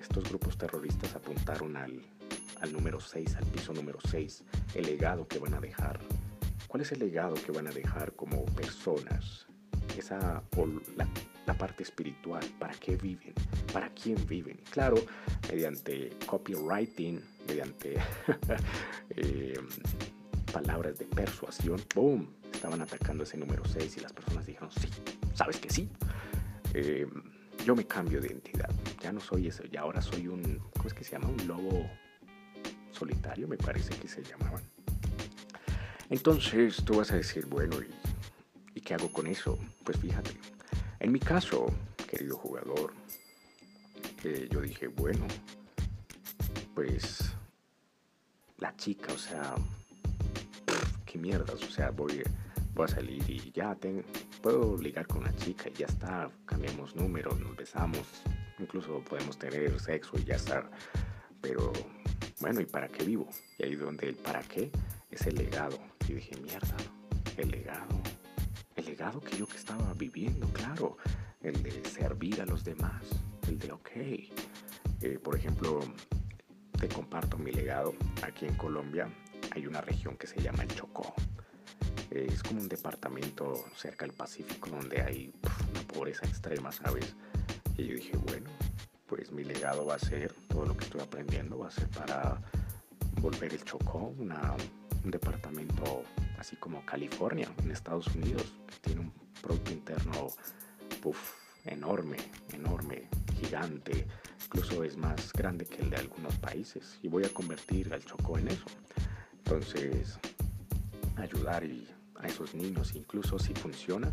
Estos 0.00 0.28
grupos 0.28 0.56
terroristas 0.56 1.16
apuntaron 1.16 1.76
al, 1.76 2.00
al 2.60 2.72
número 2.72 3.00
6, 3.00 3.34
al 3.34 3.46
piso 3.46 3.72
número 3.72 3.98
6, 4.08 4.44
el 4.76 4.86
legado 4.86 5.26
que 5.26 5.40
van 5.40 5.54
a 5.54 5.60
dejar 5.60 5.98
¿Cuál 6.68 6.82
es 6.82 6.92
el 6.92 7.00
legado 7.00 7.34
que 7.34 7.50
van 7.50 7.66
a 7.66 7.72
dejar 7.72 8.12
como 8.12 8.44
personas? 8.44 9.48
Esa, 9.98 10.40
la, 10.96 11.08
la 11.46 11.54
parte 11.58 11.82
espiritual, 11.82 12.44
¿para 12.60 12.74
qué 12.74 12.94
viven? 12.94 13.34
¿Para 13.72 13.88
quién 13.88 14.24
viven? 14.28 14.60
Claro, 14.70 14.94
mediante 15.50 16.10
copywriting, 16.26 17.20
mediante 17.50 17.96
eh, 19.16 19.58
palabras 20.52 20.98
de 20.98 21.04
persuasión, 21.06 21.80
¡boom! 21.94 22.28
Estaban 22.52 22.80
atacando 22.80 23.24
ese 23.24 23.36
número 23.36 23.64
6 23.64 23.96
y 23.96 24.00
las 24.00 24.12
personas 24.12 24.46
dijeron, 24.46 24.70
sí, 24.70 24.88
sabes 25.34 25.56
que 25.58 25.70
sí. 25.70 25.88
Eh, 26.74 27.06
yo 27.64 27.74
me 27.74 27.84
cambio 27.86 28.20
de 28.20 28.28
identidad, 28.28 28.70
ya 29.02 29.12
no 29.12 29.20
soy 29.20 29.48
eso, 29.48 29.64
ya 29.64 29.80
ahora 29.80 30.00
soy 30.00 30.28
un, 30.28 30.60
¿cómo 30.76 30.86
es 30.86 30.94
que 30.94 31.04
se 31.04 31.12
llama? 31.12 31.28
Un 31.28 31.46
lobo 31.46 31.90
solitario, 32.92 33.48
me 33.48 33.56
parece 33.56 33.94
que 33.96 34.08
se 34.08 34.22
llamaban. 34.22 34.62
Entonces 36.08 36.82
tú 36.84 36.98
vas 36.98 37.10
a 37.12 37.16
decir, 37.16 37.46
bueno, 37.46 37.76
¿y, 38.74 38.80
qué 38.80 38.94
hago 38.94 39.12
con 39.12 39.26
eso? 39.26 39.58
Pues 39.84 39.98
fíjate, 39.98 40.30
en 41.00 41.12
mi 41.12 41.20
caso, 41.20 41.66
querido 42.08 42.36
jugador, 42.36 42.94
eh, 44.24 44.48
yo 44.50 44.60
dije, 44.60 44.88
bueno, 44.88 45.26
pues 46.74 47.34
la 48.60 48.76
chica, 48.76 49.12
o 49.12 49.18
sea, 49.18 49.54
qué 51.04 51.18
mierdas, 51.18 51.62
o 51.62 51.70
sea, 51.70 51.90
voy, 51.90 52.22
a 52.76 52.88
salir 52.88 53.22
y 53.28 53.52
ya 53.52 53.74
tengo, 53.74 54.02
puedo 54.40 54.78
ligar 54.78 55.06
con 55.06 55.18
una 55.18 55.36
chica 55.36 55.68
y 55.68 55.74
ya 55.74 55.86
está, 55.86 56.30
cambiamos 56.46 56.96
números, 56.96 57.38
nos 57.38 57.54
besamos, 57.54 58.06
incluso 58.58 59.00
podemos 59.00 59.38
tener 59.38 59.78
sexo 59.78 60.12
y 60.18 60.24
ya 60.24 60.36
está, 60.36 60.70
pero 61.42 61.72
bueno, 62.40 62.62
¿y 62.62 62.64
para 62.64 62.88
qué 62.88 63.04
vivo? 63.04 63.28
Y 63.58 63.64
ahí 63.64 63.74
donde 63.74 64.08
el 64.08 64.14
para 64.14 64.40
qué 64.42 64.70
es 65.10 65.26
el 65.26 65.34
legado. 65.34 65.78
Y 66.08 66.14
dije, 66.14 66.36
mierda, 66.40 66.76
el 67.36 67.50
legado. 67.50 68.00
El 68.76 68.86
legado 68.86 69.20
que 69.20 69.36
yo 69.36 69.46
que 69.46 69.58
estaba 69.58 69.92
viviendo, 69.94 70.46
claro. 70.48 70.96
El 71.42 71.62
de 71.62 71.84
servir 71.84 72.40
a 72.40 72.46
los 72.46 72.64
demás. 72.64 73.02
El 73.46 73.58
de, 73.58 73.72
ok. 73.72 73.90
Eh, 73.94 75.18
por 75.22 75.36
ejemplo, 75.36 75.80
te 76.80 76.88
comparto 76.88 77.36
mi 77.36 77.52
legado. 77.52 77.94
Aquí 78.22 78.46
en 78.46 78.54
Colombia 78.54 79.06
hay 79.50 79.66
una 79.66 79.82
región 79.82 80.16
que 80.16 80.26
se 80.26 80.40
llama 80.40 80.62
el 80.62 80.74
Chocó. 80.74 81.14
es 82.10 82.42
como 82.42 82.62
un 82.62 82.68
departamento 82.68 83.66
cerca 83.76 84.06
del 84.06 84.14
Pacífico 84.14 84.70
donde 84.70 85.02
hay 85.02 85.32
una 85.70 85.82
pobreza 85.82 86.26
extrema, 86.26 86.72
¿sabes? 86.72 87.14
Y 87.76 87.86
yo 87.86 87.94
dije, 87.94 88.16
bueno, 88.16 88.50
pues 89.06 89.30
mi 89.30 89.44
legado 89.44 89.84
va 89.84 89.96
a 89.96 89.98
ser, 89.98 90.32
todo 90.48 90.64
lo 90.64 90.76
que 90.76 90.84
estoy 90.84 91.02
aprendiendo 91.02 91.58
va 91.58 91.68
a 91.68 91.70
ser 91.70 91.88
para 91.88 92.40
volver 93.20 93.52
el 93.52 93.62
Chocó 93.62 94.14
un 94.18 95.10
departamento 95.10 96.02
así 96.38 96.56
como 96.56 96.84
California 96.86 97.48
en 97.62 97.70
Estados 97.70 98.06
Unidos, 98.14 98.54
que 98.66 98.76
tiene 98.80 99.00
un 99.02 99.12
producto 99.42 99.70
interno 99.70 100.28
enorme, 101.64 102.16
enorme, 102.52 103.08
gigante, 103.40 104.06
incluso 104.44 104.84
es 104.84 104.96
más 104.96 105.32
grande 105.32 105.66
que 105.66 105.82
el 105.82 105.90
de 105.90 105.96
algunos 105.96 106.34
países 106.36 106.98
y 107.02 107.08
voy 107.08 107.24
a 107.24 107.28
convertir 107.28 107.92
al 107.92 108.04
Chocó 108.04 108.38
en 108.38 108.48
eso. 108.48 108.66
Entonces, 109.38 110.18
ayudar 111.16 111.64
a 112.16 112.26
esos 112.26 112.54
niños, 112.54 112.94
incluso 112.94 113.38
si 113.38 113.54
funciona, 113.54 114.12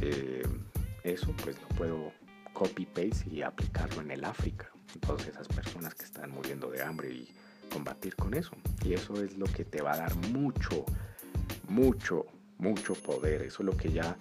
eh, 0.00 0.42
eso 1.04 1.34
pues 1.42 1.60
lo 1.60 1.68
puedo 1.76 2.12
copy-paste 2.52 3.30
y 3.30 3.42
aplicarlo 3.42 4.02
en 4.02 4.10
el 4.10 4.24
África. 4.24 4.70
Entonces 4.94 5.28
esas 5.28 5.48
personas 5.48 5.94
que 5.94 6.04
están 6.04 6.30
muriendo 6.30 6.70
de 6.70 6.82
hambre 6.82 7.10
y 7.10 7.28
combatir 7.72 8.16
con 8.16 8.34
eso. 8.34 8.52
Y 8.84 8.94
eso 8.94 9.22
es 9.22 9.36
lo 9.38 9.46
que 9.46 9.64
te 9.64 9.82
va 9.82 9.92
a 9.92 9.96
dar 9.96 10.14
mucho, 10.28 10.84
mucho, 11.68 12.26
mucho 12.58 12.94
poder. 12.94 13.42
Eso 13.42 13.62
es 13.62 13.66
lo 13.66 13.76
que 13.76 13.92
ya 13.92 14.16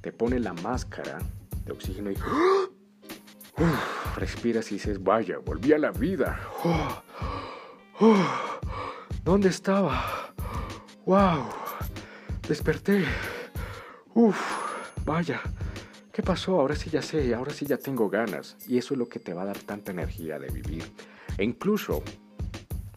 te 0.00 0.12
pone 0.12 0.38
la 0.38 0.52
máscara 0.54 1.18
de 1.64 1.72
oxígeno 1.72 2.10
y 2.10 2.16
respiras 4.18 4.70
y 4.70 4.74
dices, 4.74 5.02
vaya, 5.02 5.38
volví 5.38 5.72
a 5.72 5.78
la 5.78 5.90
vida. 5.90 6.40
¿Dónde 9.24 9.48
estaba? 9.48 10.34
¡Wow! 11.06 11.48
Desperté. 12.48 13.04
Uf, 14.14 14.38
vaya. 15.04 15.40
¿Qué 16.12 16.22
pasó? 16.22 16.60
Ahora 16.60 16.74
sí 16.74 16.90
ya 16.90 17.02
sé, 17.02 17.34
ahora 17.34 17.52
sí 17.52 17.66
ya 17.66 17.76
tengo 17.76 18.08
ganas. 18.10 18.56
Y 18.66 18.78
eso 18.78 18.94
es 18.94 18.98
lo 18.98 19.08
que 19.08 19.20
te 19.20 19.34
va 19.34 19.42
a 19.42 19.46
dar 19.46 19.58
tanta 19.58 19.92
energía 19.92 20.38
de 20.38 20.48
vivir. 20.48 20.84
E 21.36 21.44
incluso, 21.44 22.02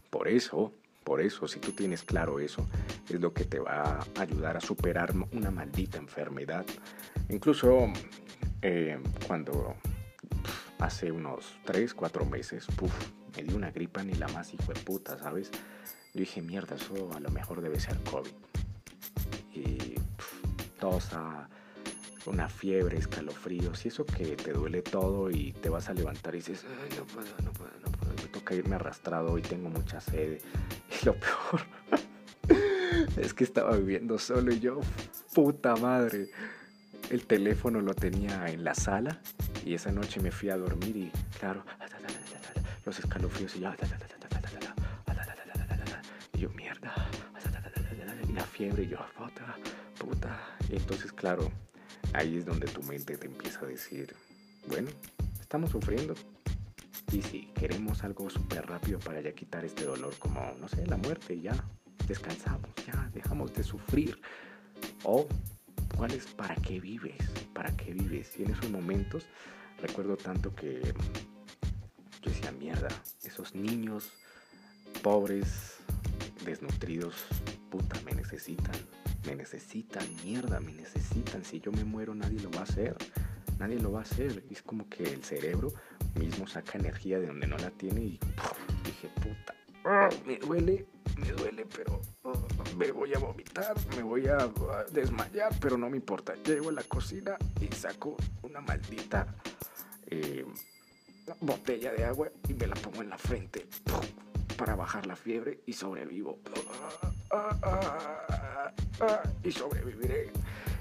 por 0.09 0.27
eso, 0.27 0.73
por 1.03 1.21
eso, 1.21 1.47
si 1.47 1.59
tú 1.59 1.71
tienes 1.71 2.03
claro 2.03 2.39
eso, 2.39 2.67
es 3.09 3.19
lo 3.19 3.33
que 3.33 3.45
te 3.45 3.59
va 3.59 3.99
a 3.99 4.21
ayudar 4.21 4.57
a 4.57 4.61
superar 4.61 5.13
una 5.31 5.51
maldita 5.51 5.97
enfermedad. 5.97 6.65
Incluso 7.29 7.91
eh, 8.61 8.99
cuando 9.27 9.75
hace 10.81 11.11
unos 11.11 11.59
3, 11.65 11.93
4 11.93 12.25
meses, 12.25 12.67
me 13.35 13.43
dio 13.43 13.55
una 13.55 13.71
gripa 13.71 14.03
ni 14.03 14.13
la 14.15 14.27
más 14.29 14.53
hijo 14.53 14.73
de 14.73 14.79
puta, 14.81 15.17
¿sabes? 15.17 15.51
Yo 16.13 16.19
dije, 16.19 16.41
mierda, 16.41 16.75
eso 16.75 17.11
a 17.15 17.19
lo 17.19 17.29
mejor 17.29 17.61
debe 17.61 17.79
ser 17.79 17.97
COVID. 18.03 18.31
Y 19.53 19.95
todo 20.79 20.97
está 20.97 21.47
una 22.25 22.49
fiebre, 22.49 22.97
escalofríos 22.97 23.85
y 23.85 23.87
eso 23.87 24.05
que 24.05 24.35
te 24.35 24.53
duele 24.53 24.81
todo 24.81 25.31
y 25.31 25.53
te 25.53 25.69
vas 25.69 25.89
a 25.89 25.93
levantar 25.93 26.35
y 26.35 26.39
dices, 26.39 26.65
no 26.97 27.05
puedo, 27.05 27.27
no 27.43 27.51
puedo, 27.53 27.71
no 27.83 27.91
puedo, 27.91 28.13
me 28.13 28.29
toca 28.29 28.55
irme 28.55 28.75
arrastrado 28.75 29.37
y 29.37 29.41
tengo 29.41 29.69
mucha 29.69 30.01
sed. 30.01 30.39
Y 31.01 31.05
lo 31.05 31.15
peor 31.15 31.61
es 33.17 33.33
que 33.33 33.43
estaba 33.43 33.75
viviendo 33.77 34.19
solo 34.19 34.51
y 34.51 34.59
yo, 34.59 34.81
puta 35.33 35.75
madre, 35.75 36.29
el 37.09 37.25
teléfono 37.25 37.81
lo 37.81 37.93
tenía 37.93 38.49
en 38.49 38.63
la 38.63 38.75
sala 38.75 39.21
y 39.65 39.73
esa 39.73 39.91
noche 39.91 40.19
me 40.19 40.31
fui 40.31 40.49
a 40.49 40.57
dormir 40.57 40.95
y 40.97 41.11
claro, 41.39 41.63
los 42.85 42.99
escalofríos 42.99 43.55
y 43.55 43.59
ya, 43.59 43.75
y 46.33 46.39
yo 46.39 46.49
mierda, 46.49 46.93
y 48.27 48.33
la 48.33 48.43
fiebre 48.43 48.83
y 48.83 48.89
yo, 48.89 48.97
puta, 49.17 49.55
puta. 49.99 50.57
Y 50.69 50.75
entonces, 50.77 51.11
claro, 51.11 51.51
ahí 52.13 52.37
es 52.37 52.45
donde 52.45 52.67
tu 52.67 52.81
mente 52.83 53.17
te 53.17 53.27
empieza 53.27 53.61
a 53.61 53.67
decir, 53.67 54.15
bueno, 54.67 54.89
estamos 55.39 55.71
sufriendo. 55.71 56.15
Y 57.11 57.21
si 57.21 57.47
queremos 57.47 58.03
algo 58.03 58.29
súper 58.29 58.65
rápido 58.65 58.97
para 58.99 59.19
ya 59.19 59.33
quitar 59.33 59.65
este 59.65 59.83
dolor, 59.83 60.13
como, 60.17 60.53
no 60.59 60.67
sé, 60.69 60.85
la 60.87 60.95
muerte, 60.95 61.39
ya 61.39 61.53
descansamos, 62.07 62.69
ya 62.87 63.09
dejamos 63.13 63.53
de 63.53 63.63
sufrir. 63.63 64.21
O, 65.03 65.27
¿cuál 66.01 66.13
es 66.13 66.25
para 66.25 66.55
qué 66.55 66.79
vives? 66.79 67.15
¿Para 67.53 67.77
qué 67.77 67.93
vives? 67.93 68.33
Y 68.39 68.41
en 68.41 68.53
esos 68.53 68.71
momentos 68.71 69.27
recuerdo 69.79 70.17
tanto 70.17 70.55
que 70.55 70.81
yo 70.81 72.31
decía, 72.31 72.51
mierda, 72.51 72.87
esos 73.23 73.53
niños 73.53 74.11
pobres, 75.03 75.77
desnutridos, 76.43 77.13
puta, 77.69 78.01
me 78.03 78.13
necesitan 78.13 78.73
me 79.27 79.35
necesitan, 79.35 80.03
mierda, 80.25 80.59
me 80.59 80.73
necesitan. 80.73 81.45
Si 81.45 81.59
yo 81.59 81.71
me 81.71 81.83
muero 81.83 82.15
nadie 82.15 82.39
lo 82.39 82.49
va 82.49 82.61
a 82.61 82.63
hacer. 82.63 82.95
Nadie 83.59 83.79
lo 83.79 83.91
va 83.91 83.99
a 83.99 84.01
hacer. 84.01 84.43
es 84.49 84.63
como 84.63 84.89
que 84.89 85.03
el 85.03 85.23
cerebro 85.23 85.71
mismo 86.15 86.47
saca 86.47 86.79
energía 86.79 87.19
de 87.19 87.27
donde 87.27 87.45
no 87.45 87.57
la 87.59 87.69
tiene 87.69 88.01
y 88.01 88.19
dije, 88.83 89.07
puta, 89.21 89.53
me 90.25 90.37
duele, 90.37 90.87
me 91.17 91.31
duele, 91.33 91.67
pero 91.75 92.01
me 92.77 92.91
voy 92.91 93.13
a 93.13 93.19
vomitar, 93.19 93.75
me 93.95 94.03
voy 94.03 94.27
a, 94.27 94.49
desmayar, 94.91 95.53
pero 95.59 95.77
no 95.77 95.89
me 95.89 95.97
importa. 95.97 96.35
Llego 96.43 96.69
a 96.69 96.73
la 96.73 96.83
cocina 96.83 97.37
y 97.59 97.73
saco 97.73 98.15
una 98.43 98.61
maldita 98.61 99.27
eh, 100.07 100.45
botella 101.39 101.91
de 101.91 102.05
agua 102.05 102.29
y 102.47 102.53
me 102.53 102.67
la 102.67 102.75
pongo 102.75 103.01
en 103.01 103.09
la 103.09 103.17
frente 103.17 103.67
para 104.57 104.75
bajar 104.75 105.05
la 105.07 105.15
fiebre 105.15 105.61
y 105.65 105.73
sobrevivo. 105.73 106.39
y 109.43 109.51
sobreviviré. 109.51 110.31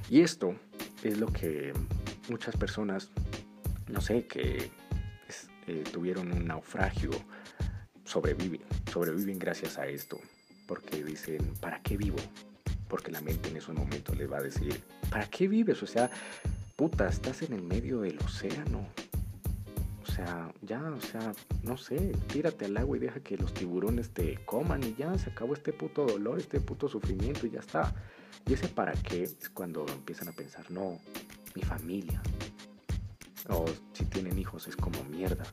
Y 0.09 0.21
esto 0.23 0.55
es 1.03 1.19
lo 1.19 1.29
que 1.29 1.73
muchas 2.29 2.57
personas, 2.57 3.11
no 3.89 4.01
sé, 4.01 4.27
que 4.27 4.71
eh, 5.67 5.85
tuvieron 5.93 6.33
un 6.33 6.47
naufragio, 6.47 7.11
sobreviven. 8.05 8.61
Sobreviven 8.91 9.39
gracias 9.39 9.79
a 9.79 9.87
esto. 9.87 10.21
Porque 10.71 11.03
dicen, 11.03 11.43
¿para 11.61 11.83
qué 11.83 11.97
vivo? 11.97 12.19
Porque 12.89 13.11
la 13.11 13.21
mente 13.21 13.49
en 13.49 13.57
esos 13.57 13.75
momentos 13.75 14.17
les 14.17 14.31
va 14.31 14.39
a 14.39 14.43
decir, 14.43 14.81
¿para 15.11 15.27
qué 15.27 15.49
vives? 15.49 15.83
O 15.83 15.87
sea, 15.87 16.09
puta, 16.77 17.09
estás 17.09 17.43
en 17.43 17.55
el 17.55 17.63
medio 17.63 18.01
del 18.01 18.19
océano 18.21 18.87
o 20.11 20.13
sea, 20.13 20.53
ya, 20.63 20.83
o 20.91 21.01
sea, 21.01 21.33
no 21.63 21.77
sé, 21.77 22.13
tírate 22.33 22.65
al 22.65 22.77
agua 22.77 22.97
y 22.97 23.01
deja 23.01 23.21
que 23.21 23.37
los 23.37 23.55
tiburones 23.55 24.11
te 24.11 24.45
coman 24.45 24.83
y 24.83 24.95
ya 24.95 25.17
se 25.17 25.31
acabó 25.31 25.55
este 25.55 25.73
puto 25.73 26.05
dolor, 26.05 26.41
este 26.41 26.59
puto 26.59 26.89
sufrimiento 26.89 27.47
y 27.47 27.51
ya 27.51 27.61
está. 27.61 27.95
Y 28.45 28.55
ese 28.55 28.67
para 28.69 28.93
qué 28.93 29.23
es 29.23 29.49
cuando 29.51 29.87
empiezan 29.87 30.29
a 30.29 30.33
pensar, 30.33 30.69
no, 30.71 30.99
mi 31.55 31.63
familia. 31.63 32.21
O 33.49 33.67
si 33.93 34.05
tienen 34.07 34.37
hijos 34.37 34.67
es 34.67 34.77
como 34.77 35.05
mierda. 35.05 35.45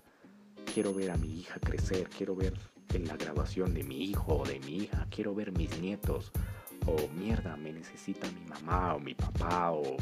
Quiero 0.74 0.92
ver 0.92 1.12
a 1.12 1.18
mi 1.18 1.40
hija 1.40 1.60
crecer, 1.60 2.10
quiero 2.10 2.36
ver 2.36 2.54
en 2.94 3.08
la 3.08 3.18
graduación 3.18 3.74
de 3.74 3.84
mi 3.84 4.04
hijo 4.06 4.38
o 4.38 4.46
de 4.46 4.60
mi 4.62 4.78
hija, 4.84 5.08
quiero 5.10 5.36
ver 5.36 5.52
mis 5.52 5.78
nietos. 5.80 6.32
O 6.86 6.96
mierda, 7.20 7.58
me 7.58 7.74
necesita 7.74 8.28
mi 8.32 8.46
mamá 8.46 8.96
o 8.96 9.00
mi 9.00 9.14
papá 9.14 9.72
o 9.72 9.98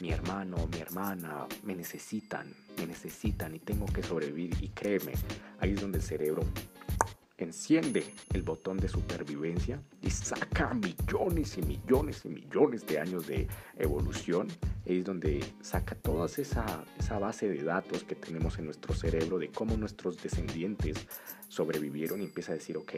mi 0.00 0.10
hermano, 0.10 0.56
mi 0.72 0.78
hermana, 0.78 1.46
me 1.62 1.76
necesitan, 1.76 2.52
me 2.76 2.86
necesitan 2.86 3.54
y 3.54 3.60
tengo 3.60 3.86
que 3.86 4.02
sobrevivir. 4.02 4.56
Y 4.60 4.68
créeme, 4.70 5.12
ahí 5.60 5.72
es 5.72 5.80
donde 5.80 5.98
el 5.98 6.04
cerebro 6.04 6.42
enciende 7.36 8.04
el 8.32 8.42
botón 8.42 8.76
de 8.76 8.88
supervivencia 8.88 9.80
y 10.02 10.10
saca 10.10 10.72
millones 10.74 11.58
y 11.58 11.62
millones 11.62 12.22
y 12.24 12.28
millones 12.28 12.86
de 12.86 12.98
años 12.98 13.26
de 13.26 13.48
evolución. 13.76 14.48
Es 14.84 15.04
donde 15.04 15.44
saca 15.60 15.94
toda 15.94 16.26
esa, 16.26 16.84
esa 16.98 17.18
base 17.18 17.48
de 17.48 17.62
datos 17.62 18.04
que 18.04 18.14
tenemos 18.14 18.58
en 18.58 18.66
nuestro 18.66 18.94
cerebro 18.94 19.38
de 19.38 19.50
cómo 19.50 19.76
nuestros 19.76 20.22
descendientes 20.22 21.06
sobrevivieron 21.48 22.20
y 22.20 22.24
empieza 22.24 22.52
a 22.52 22.56
decir, 22.56 22.76
ok, 22.76 22.92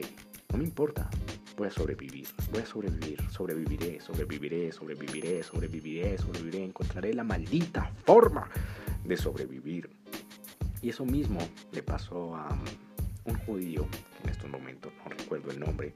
no 0.53 0.59
me 0.59 0.64
importa, 0.64 1.09
voy 1.57 1.68
a 1.68 1.70
sobrevivir, 1.70 2.27
voy 2.53 2.62
a 2.62 2.66
sobrevivir, 2.66 3.20
sobreviviré, 3.31 4.01
sobreviviré, 4.01 4.72
sobreviviré, 4.72 5.42
sobreviviré, 5.42 6.18
sobreviviré, 6.18 6.64
encontraré 6.64 7.14
la 7.14 7.25
maldita 7.25 7.90
forma 8.05 8.49
de 9.05 9.16
sobrevivir. 9.16 9.90
Y 10.83 10.90
eso 10.90 11.05
mismo 11.05 11.38
le 11.72 11.83
pasó 11.83 12.37
a 12.37 12.49
un 13.25 13.35
judío, 13.40 13.87
en 14.26 14.32
estos 14.32 14.50
momentos 14.50 14.92
no 15.04 15.10
recuerdo 15.10 15.50
el 15.52 15.60
nombre, 15.60 15.94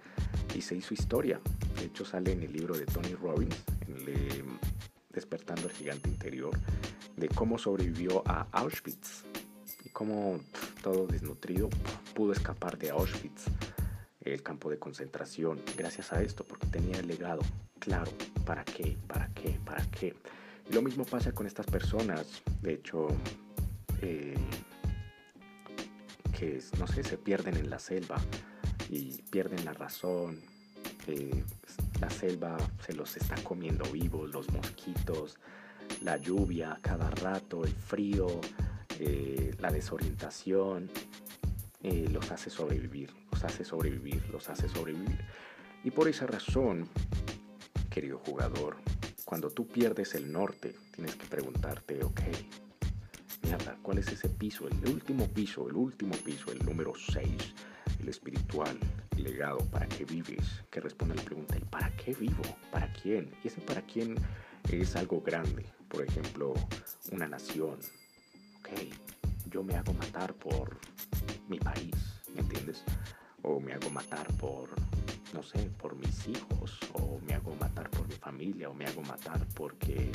y 0.55 0.63
se 0.63 0.77
hizo 0.77 0.95
historia. 0.95 1.41
De 1.77 1.87
hecho 1.87 2.05
sale 2.05 2.33
en 2.33 2.43
el 2.43 2.53
libro 2.53 2.77
de 2.77 2.87
Tony 2.87 3.15
Robbins, 3.15 3.57
en 3.87 4.09
el 4.09 4.43
um, 4.43 4.59
Despertando 5.13 5.67
el 5.67 5.73
Gigante 5.73 6.09
Interior, 6.09 6.57
de 7.17 7.29
cómo 7.29 7.59
sobrevivió 7.59 8.23
a 8.27 8.47
Auschwitz 8.53 9.25
y 9.85 9.89
cómo 9.89 10.39
todo 10.83 11.09
desnutrido 11.09 11.69
pudo 12.15 12.33
escapar 12.33 12.79
de 12.79 12.91
Auschwitz 12.91 13.47
el 14.21 14.43
campo 14.43 14.71
de 14.71 14.79
concentración 14.79 15.61
gracias 15.77 16.13
a 16.13 16.23
esto, 16.23 16.45
porque 16.45 16.67
tenía 16.67 16.99
el 16.99 17.09
legado 17.09 17.41
claro, 17.79 18.13
¿para 18.45 18.65
qué? 18.65 18.97
¿Para 19.07 19.29
qué? 19.35 19.59
¿Para 19.65 19.85
qué? 19.91 20.15
Lo 20.71 20.83
mismo 20.83 21.05
pasa 21.05 21.33
con 21.33 21.47
estas 21.47 21.67
personas, 21.67 22.43
de 22.63 22.75
hecho, 22.75 23.09
eh, 24.03 24.37
que, 26.41 26.59
no 26.79 26.87
sé, 26.87 27.05
se 27.05 27.19
pierden 27.19 27.59
en 27.59 27.69
la 27.69 27.79
selva 27.79 28.19
y 28.89 29.21
pierden 29.31 29.63
la 29.67 29.75
razón, 29.75 30.41
eh, 31.07 31.45
la 32.01 32.09
selva 32.09 32.57
se 32.87 32.95
los 32.95 33.15
está 33.19 33.35
comiendo 33.45 33.85
vivos, 33.93 34.31
los 34.31 34.51
mosquitos, 34.51 35.37
la 36.01 36.17
lluvia 36.17 36.79
cada 36.81 37.11
rato, 37.11 37.63
el 37.63 37.75
frío, 37.75 38.27
eh, 38.99 39.55
la 39.59 39.71
desorientación, 39.71 40.91
los 41.83 42.31
hace 42.31 42.49
sobrevivir, 42.49 43.11
los 43.33 43.45
hace 43.45 43.65
sobrevivir, 43.65 44.27
los 44.31 44.49
hace 44.49 44.69
sobrevivir. 44.69 45.19
Y 45.85 45.91
por 45.91 46.09
esa 46.09 46.27
razón, 46.27 46.89
querido 47.91 48.19
jugador, 48.19 48.77
cuando 49.27 49.51
tú 49.51 49.67
pierdes 49.67 50.15
el 50.15 50.33
norte, 50.33 50.75
tienes 50.95 51.17
que 51.17 51.27
preguntarte, 51.27 52.03
ok, 52.03 52.21
mierda, 53.43 53.77
¿cuál 53.83 53.99
es 53.99 54.09
ese 54.09 54.29
piso? 54.29 54.69
El 54.69 54.89
último 54.89 55.27
piso, 55.29 55.69
el 55.69 55.77
último 55.77 56.15
piso, 56.25 56.53
el 56.53 56.65
número 56.65 56.93
6, 56.95 57.27
el 58.01 58.09
espiritual, 58.09 58.79
el 59.17 59.23
legado, 59.23 59.59
¿para 59.71 59.87
qué 59.87 60.05
vives? 60.05 60.63
Que 60.71 60.81
responde 60.81 61.15
a 61.15 61.17
la 61.17 61.23
pregunta, 61.23 61.57
¿y 61.57 61.65
para 61.65 61.91
qué 61.97 62.15
vivo? 62.15 62.43
¿Para 62.71 62.93
quién? 62.93 63.31
Y 63.45 63.49
ese 63.49 63.61
para 63.61 63.83
quién 63.83 64.17
es 64.71 64.97
algo 64.97 65.21
grande, 65.21 65.65
por 65.89 66.05
ejemplo, 66.05 66.55
una 67.13 67.29
nación. 67.29 67.79
Ok, 68.61 68.69
yo 69.51 69.63
me 69.63 69.75
hago 69.75 69.93
matar 69.95 70.35
por 70.35 70.79
mi 71.49 71.59
país, 71.59 71.95
¿me 72.35 72.41
entiendes? 72.41 72.85
O 73.43 73.61
me 73.61 73.73
hago 73.73 73.91
matar 73.91 74.27
por 74.35 74.71
no 75.33 75.43
sé, 75.43 75.59
por 75.81 75.97
mis 75.97 76.29
hijos, 76.29 76.79
o 76.95 77.21
me 77.27 77.35
hago 77.35 77.55
matar 77.57 77.89
por 77.91 78.07
mi 78.09 78.15
familia, 78.15 78.69
o 78.69 78.75
me 78.75 78.87
hago 78.87 79.03
matar 79.03 79.47
porque 79.55 80.11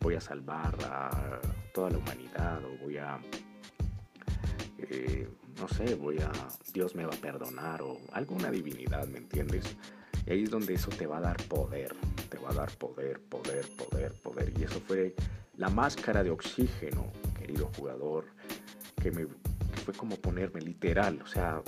voy 0.00 0.14
a 0.14 0.20
salvar 0.20 0.76
a 0.84 1.40
toda 1.72 1.90
la 1.90 1.98
humanidad, 1.98 2.64
o 2.64 2.84
voy 2.84 2.98
a, 2.98 3.18
eh, 4.78 5.28
no 5.58 5.68
sé, 5.68 5.94
voy 5.94 6.18
a, 6.18 6.30
Dios 6.72 6.94
me 6.94 7.04
va 7.04 7.14
a 7.14 7.20
perdonar, 7.20 7.82
o 7.82 7.98
alguna 8.12 8.50
divinidad, 8.50 9.06
¿me 9.08 9.18
entiendes? 9.18 9.76
Y 10.26 10.32
ahí 10.32 10.42
es 10.44 10.50
donde 10.50 10.74
eso 10.74 10.90
te 10.90 11.06
va 11.06 11.18
a 11.18 11.20
dar 11.20 11.42
poder, 11.44 11.94
te 12.28 12.38
va 12.38 12.50
a 12.50 12.54
dar 12.54 12.70
poder, 12.72 13.20
poder, 13.20 13.66
poder, 13.76 14.12
poder. 14.22 14.52
Y 14.58 14.64
eso 14.64 14.80
fue 14.80 15.14
la 15.56 15.68
máscara 15.68 16.22
de 16.22 16.30
oxígeno, 16.30 17.06
querido 17.38 17.70
jugador, 17.76 18.26
que 19.02 19.10
me 19.10 19.26
que 19.26 19.76
fue 19.84 19.94
como 19.94 20.16
ponerme 20.16 20.60
literal, 20.60 21.20
o 21.22 21.26
sea, 21.26 21.62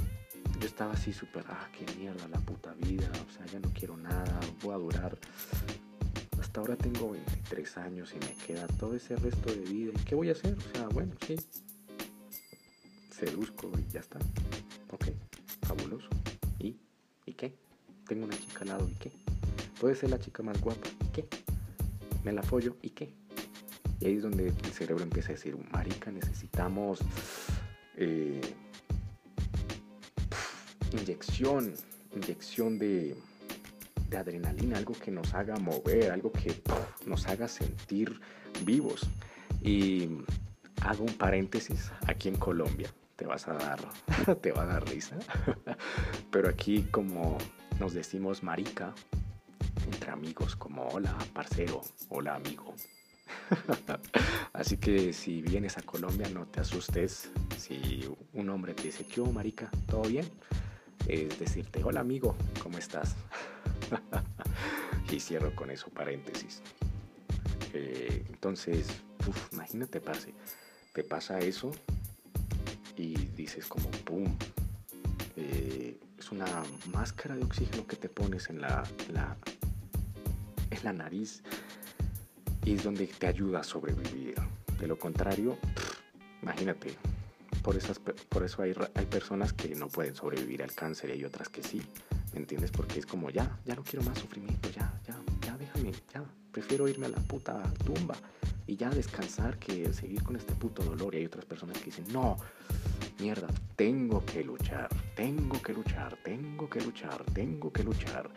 yo 0.63 0.69
estaba 0.69 0.93
así 0.93 1.13
súper, 1.13 1.45
ah, 1.49 1.69
qué 1.77 1.85
mierda 1.99 2.29
la 2.29 2.39
puta 2.39 2.73
vida, 2.75 3.11
o 3.11 3.33
sea, 3.33 3.45
ya 3.47 3.59
no 3.59 3.69
quiero 3.75 3.97
nada, 3.97 4.39
voy 4.63 4.73
a 4.73 4.77
durar. 4.77 5.19
Hasta 6.41 6.61
ahora 6.61 6.77
tengo 6.77 7.11
23 7.11 7.79
años 7.79 8.15
y 8.15 8.25
me 8.25 8.37
queda 8.47 8.69
todo 8.79 8.95
ese 8.95 9.17
resto 9.17 9.51
de 9.51 9.59
vida. 9.59 9.91
¿Y 9.93 10.05
qué 10.05 10.15
voy 10.15 10.29
a 10.29 10.33
hacer? 10.33 10.57
O 10.57 10.77
sea, 10.77 10.87
bueno, 10.87 11.15
sí. 11.27 11.35
Seduzco 13.11 13.73
y 13.77 13.93
ya 13.93 13.99
está. 13.99 14.21
Ok, 14.93 15.07
fabuloso. 15.67 16.09
¿Y? 16.61 16.77
¿Y 17.27 17.33
qué? 17.33 17.57
Tengo 18.07 18.27
una 18.27 18.39
chica 18.39 18.61
al 18.61 18.69
lado, 18.69 18.89
¿y 18.89 18.95
qué? 18.95 19.11
Puede 19.81 19.97
ser 19.97 20.11
la 20.11 20.21
chica 20.21 20.45
más 20.45 20.61
guapa, 20.61 20.87
¿y 21.05 21.09
qué? 21.09 21.27
Me 22.23 22.31
la 22.31 22.45
follo, 22.45 22.77
¿y 22.83 22.91
qué? 22.91 23.13
Y 23.99 24.07
ahí 24.07 24.15
es 24.15 24.23
donde 24.23 24.47
el 24.47 24.73
cerebro 24.73 25.03
empieza 25.03 25.31
a 25.31 25.33
decir, 25.33 25.57
marica, 25.73 26.13
necesitamos... 26.13 27.01
Eh, 27.97 28.41
inyección, 30.93 31.75
inyección 32.15 32.79
de, 32.79 33.17
adrenalina, 34.17 34.77
algo 34.77 34.93
que 34.93 35.11
nos 35.11 35.33
haga 35.33 35.57
mover, 35.57 36.11
algo 36.11 36.33
que 36.33 36.63
nos 37.07 37.27
haga 37.27 37.49
sentir 37.49 38.21
vivos. 38.65 39.09
Y 39.63 40.09
hago 40.83 41.05
un 41.05 41.15
paréntesis, 41.15 41.91
aquí 42.07 42.29
en 42.29 42.37
Colombia, 42.37 42.93
te 43.17 43.27
vas 43.27 43.49
a 43.49 43.55
dar, 43.55 43.81
te 44.43 44.53
va 44.53 44.63
a 44.63 44.67
dar 44.67 44.89
risa, 44.89 45.17
pero 46.31 46.49
aquí 46.49 46.83
como 46.91 47.39
nos 47.79 47.95
decimos 47.95 48.43
marica, 48.43 48.95
entre 49.87 50.11
amigos, 50.11 50.57
como 50.57 50.89
hola 50.89 51.17
parcero, 51.33 51.81
hola 52.09 52.35
amigo. 52.35 52.75
Así 54.53 54.77
que 54.77 55.13
si 55.13 55.41
vienes 55.41 55.79
a 55.79 55.83
Colombia 55.83 56.29
no 56.29 56.47
te 56.47 56.61
asustes 56.61 57.31
si 57.57 58.05
un 58.35 58.51
hombre 58.51 58.75
te 58.75 58.85
dice, 58.85 59.07
¿qué 59.07 59.21
marica? 59.23 59.71
¿Todo 59.87 60.03
bien? 60.03 60.29
Es 61.07 61.39
decirte, 61.39 61.83
hola 61.85 62.01
amigo, 62.01 62.37
¿cómo 62.63 62.79
estás? 62.79 63.17
y 65.11 65.21
cierro 65.21 65.55
con 65.55 65.71
eso 65.71 65.89
paréntesis. 65.91 66.63
Eh, 67.73 68.25
entonces, 68.29 68.87
imagínate, 69.53 70.01
parce, 70.01 70.35
te 70.93 71.05
pasa 71.05 71.39
eso 71.39 71.73
y 72.97 73.15
dices 73.37 73.67
como, 73.67 73.91
¡pum! 74.05 74.37
Eh, 75.37 75.99
es 76.19 76.31
una 76.31 76.47
máscara 76.93 77.35
de 77.35 77.45
oxígeno 77.45 77.87
que 77.87 77.97
te 77.97 78.09
pones 78.09 78.51
en 78.51 78.61
la, 78.61 78.85
la, 79.13 79.37
en 80.71 80.85
la 80.85 80.93
nariz 80.93 81.43
y 82.65 82.75
es 82.75 82.85
donde 82.85 83.07
te 83.07 83.27
ayuda 83.27 83.61
a 83.61 83.65
sobrevivir. 83.65 84.35
De 84.79 84.87
lo 84.87 84.99
contrario, 84.99 85.59
imagínate, 86.43 86.97
por, 87.63 87.77
esas, 87.77 87.99
por 87.99 88.43
eso 88.43 88.63
hay, 88.63 88.75
hay 88.95 89.07
personas 89.07 89.53
que 89.53 89.75
no 89.75 89.89
pueden 89.89 90.15
sobrevivir 90.15 90.63
al 90.63 90.73
cáncer 90.75 91.11
y 91.11 91.13
hay 91.15 91.25
otras 91.25 91.49
que 91.49 91.63
sí. 91.63 91.83
¿Me 92.33 92.41
entiendes? 92.41 92.71
Porque 92.71 92.99
es 92.99 93.07
como, 93.07 93.31
ya, 93.31 93.59
ya 93.65 93.75
no 93.75 93.83
quiero 93.83 94.05
más 94.05 94.19
sufrimiento, 94.19 94.71
ya, 94.71 94.93
ya, 95.07 95.17
ya 95.45 95.57
déjame, 95.57 95.93
ya. 96.13 96.25
Prefiero 96.51 96.89
irme 96.89 97.07
a 97.07 97.11
la 97.11 97.19
puta 97.19 97.63
tumba 97.85 98.15
y 98.67 98.77
ya 98.77 98.91
descansar 98.91 99.59
que 99.59 99.93
seguir 99.93 100.23
con 100.23 100.37
este 100.37 100.55
puto 100.55 100.83
dolor. 100.83 101.15
Y 101.15 101.19
hay 101.19 101.27
otras 101.27 101.45
personas 101.45 101.79
que 101.79 101.87
dicen, 101.87 102.07
no, 102.11 102.39
mierda, 103.19 103.49
tengo 103.77 104.25
que 104.25 104.43
luchar, 104.43 104.89
tengo 105.15 105.61
que 105.63 105.73
luchar, 105.73 106.17
tengo 106.25 106.69
que 106.69 106.81
luchar, 106.81 107.25
tengo 107.33 107.73
que 107.73 107.85
luchar. 107.85 108.31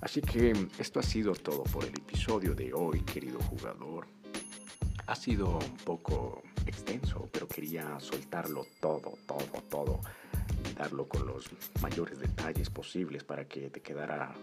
Así 0.00 0.20
que 0.20 0.68
esto 0.78 1.00
ha 1.00 1.02
sido 1.02 1.34
todo 1.34 1.62
por 1.64 1.84
el 1.84 1.94
episodio 1.94 2.54
de 2.54 2.72
hoy, 2.72 3.00
querido 3.02 3.38
jugador. 3.40 4.06
Ha 5.06 5.14
sido 5.14 5.58
un 5.58 5.76
poco 5.84 6.42
extenso, 6.72 7.28
pero 7.30 7.46
quería 7.46 8.00
soltarlo 8.00 8.66
todo, 8.80 9.18
todo, 9.26 9.62
todo 9.68 10.00
y 10.68 10.74
darlo 10.74 11.06
con 11.06 11.26
los 11.26 11.50
mayores 11.82 12.18
detalles 12.18 12.70
posibles 12.70 13.24
para 13.24 13.44
que 13.46 13.68
te 13.70 13.80
quedara 13.80 14.34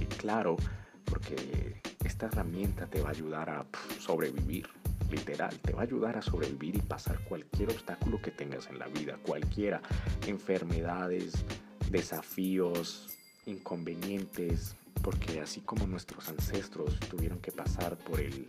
eh, 0.00 0.06
claro, 0.16 0.56
porque 1.04 1.80
esta 2.04 2.26
herramienta 2.26 2.86
te 2.86 3.00
va 3.02 3.08
a 3.08 3.12
ayudar 3.12 3.50
a 3.50 3.66
sobrevivir, 4.00 4.68
literal, 5.10 5.58
te 5.60 5.72
va 5.74 5.80
a 5.80 5.84
ayudar 5.84 6.16
a 6.16 6.22
sobrevivir 6.22 6.76
y 6.76 6.80
pasar 6.80 7.22
cualquier 7.24 7.70
obstáculo 7.70 8.20
que 8.20 8.30
tengas 8.30 8.68
en 8.68 8.78
la 8.78 8.88
vida, 8.88 9.18
cualquiera, 9.22 9.82
enfermedades, 10.26 11.44
desafíos, 11.90 13.08
inconvenientes, 13.44 14.76
porque 15.02 15.40
así 15.40 15.60
como 15.60 15.86
nuestros 15.86 16.28
ancestros 16.28 16.98
tuvieron 17.00 17.38
que 17.40 17.52
pasar 17.52 17.98
por 17.98 18.20
el 18.20 18.48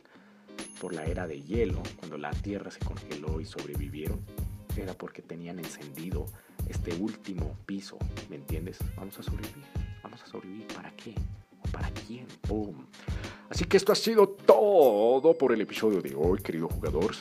por 0.84 0.93
la 0.93 1.06
era 1.06 1.26
de 1.28 1.41
hielo, 1.41 1.82
cuando 1.96 2.17
la 2.17 2.32
Tierra 2.32 2.69
se 2.69 2.82
congeló 2.82 3.39
y 3.39 3.46
sobrevivieron, 3.46 4.19
era 4.76 4.93
porque 4.93 5.22
tenían 5.22 5.58
encendido 5.60 6.26
este 6.67 6.93
último 6.96 7.56
piso, 7.65 7.98
¿me 8.30 8.36
entiendes? 8.36 8.80
Vamos 8.98 9.17
a 9.17 9.24
sobrevivir, 9.24 9.63
vamos 10.04 10.22
a 10.22 10.28
sobrevivir, 10.28 10.67
¿para 10.76 10.91
qué? 10.98 11.15
¿Para 11.72 11.89
quién? 11.91 12.28
¡Pum! 12.41 12.86
Así 13.50 13.63
que 13.63 13.78
esto 13.78 13.93
ha 13.93 13.96
sido 13.96 14.28
todo 14.28 15.38
por 15.38 15.54
el 15.54 15.62
episodio 15.62 16.02
de 16.02 16.15
hoy, 16.15 16.41
querido 16.41 16.67
jugador. 16.67 17.15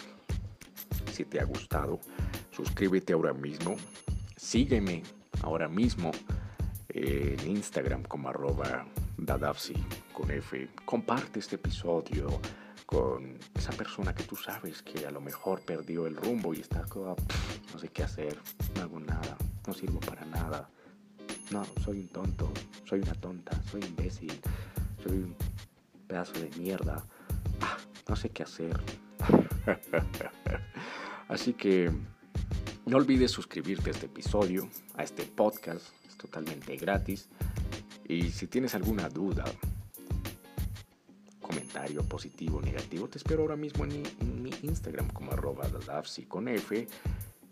Si 1.12 1.24
te 1.24 1.38
ha 1.38 1.44
gustado, 1.44 2.00
suscríbete 2.50 3.12
ahora 3.12 3.32
mismo, 3.32 3.76
sígueme 4.36 5.04
ahora 5.42 5.68
mismo 5.68 6.10
en 6.88 7.38
Instagram 7.48 8.02
como 8.02 8.28
arroba 8.28 8.86
dadafsi 9.16 9.74
con 10.12 10.32
F. 10.32 10.68
Comparte 10.84 11.38
este 11.38 11.54
episodio 11.54 12.40
con 12.92 13.38
esa 13.54 13.72
persona 13.72 14.14
que 14.14 14.22
tú 14.24 14.36
sabes 14.36 14.82
que 14.82 15.06
a 15.06 15.10
lo 15.10 15.22
mejor 15.22 15.62
perdió 15.62 16.06
el 16.06 16.14
rumbo 16.14 16.52
y 16.52 16.60
está 16.60 16.82
como, 16.82 17.16
no 17.72 17.78
sé 17.78 17.88
qué 17.88 18.02
hacer, 18.02 18.38
no 18.76 18.82
hago 18.82 19.00
nada, 19.00 19.38
no 19.66 19.72
sirvo 19.72 19.98
para 20.00 20.26
nada, 20.26 20.68
no, 21.50 21.64
soy 21.82 22.00
un 22.00 22.08
tonto, 22.08 22.52
soy 22.84 23.00
una 23.00 23.14
tonta, 23.14 23.58
soy 23.70 23.82
imbécil, 23.82 24.38
soy 25.02 25.12
un 25.12 25.34
pedazo 26.06 26.34
de 26.34 26.50
mierda, 26.58 27.02
ah, 27.62 27.78
no 28.08 28.14
sé 28.14 28.28
qué 28.28 28.42
hacer. 28.42 28.78
Así 31.28 31.54
que 31.54 31.90
no 32.84 32.98
olvides 32.98 33.30
suscribirte 33.30 33.88
a 33.88 33.92
este 33.94 34.06
episodio, 34.06 34.68
a 34.96 35.02
este 35.02 35.24
podcast, 35.24 35.86
es 36.06 36.16
totalmente 36.18 36.76
gratis. 36.76 37.30
Y 38.06 38.32
si 38.32 38.48
tienes 38.48 38.74
alguna 38.74 39.08
duda, 39.08 39.44
positivo 42.08 42.58
o 42.58 42.60
negativo, 42.60 43.08
te 43.08 43.18
espero 43.18 43.42
ahora 43.42 43.56
mismo 43.56 43.84
en 43.84 44.02
mi, 44.42 44.50
Instagram 44.62 45.08
como 45.08 45.32
arroba 45.32 45.68
con 46.28 46.48
F 46.48 46.86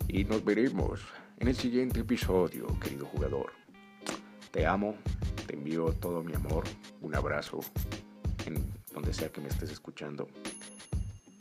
y 0.09 0.25
nos 0.25 0.45
veremos 0.45 1.01
en 1.39 1.49
el 1.49 1.57
siguiente 1.57 2.01
episodio, 2.01 2.67
querido 2.81 3.07
jugador. 3.07 3.53
Te 4.51 4.67
amo, 4.67 4.95
te 5.47 5.55
envío 5.55 5.93
todo 5.95 6.23
mi 6.23 6.35
amor, 6.35 6.65
un 7.01 7.15
abrazo 7.15 7.61
en 8.47 8.65
donde 8.93 9.15
sea 9.15 9.31
que 9.31 9.41
me 9.41 9.49
estés 9.49 9.71
escuchando 9.71 10.29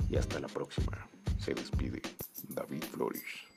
y 0.10 0.16
hasta 0.16 0.40
la 0.40 0.48
próxima. 0.48 1.08
Se 1.38 1.54
despide 1.54 2.02
David 2.50 2.84
Flores. 2.84 3.49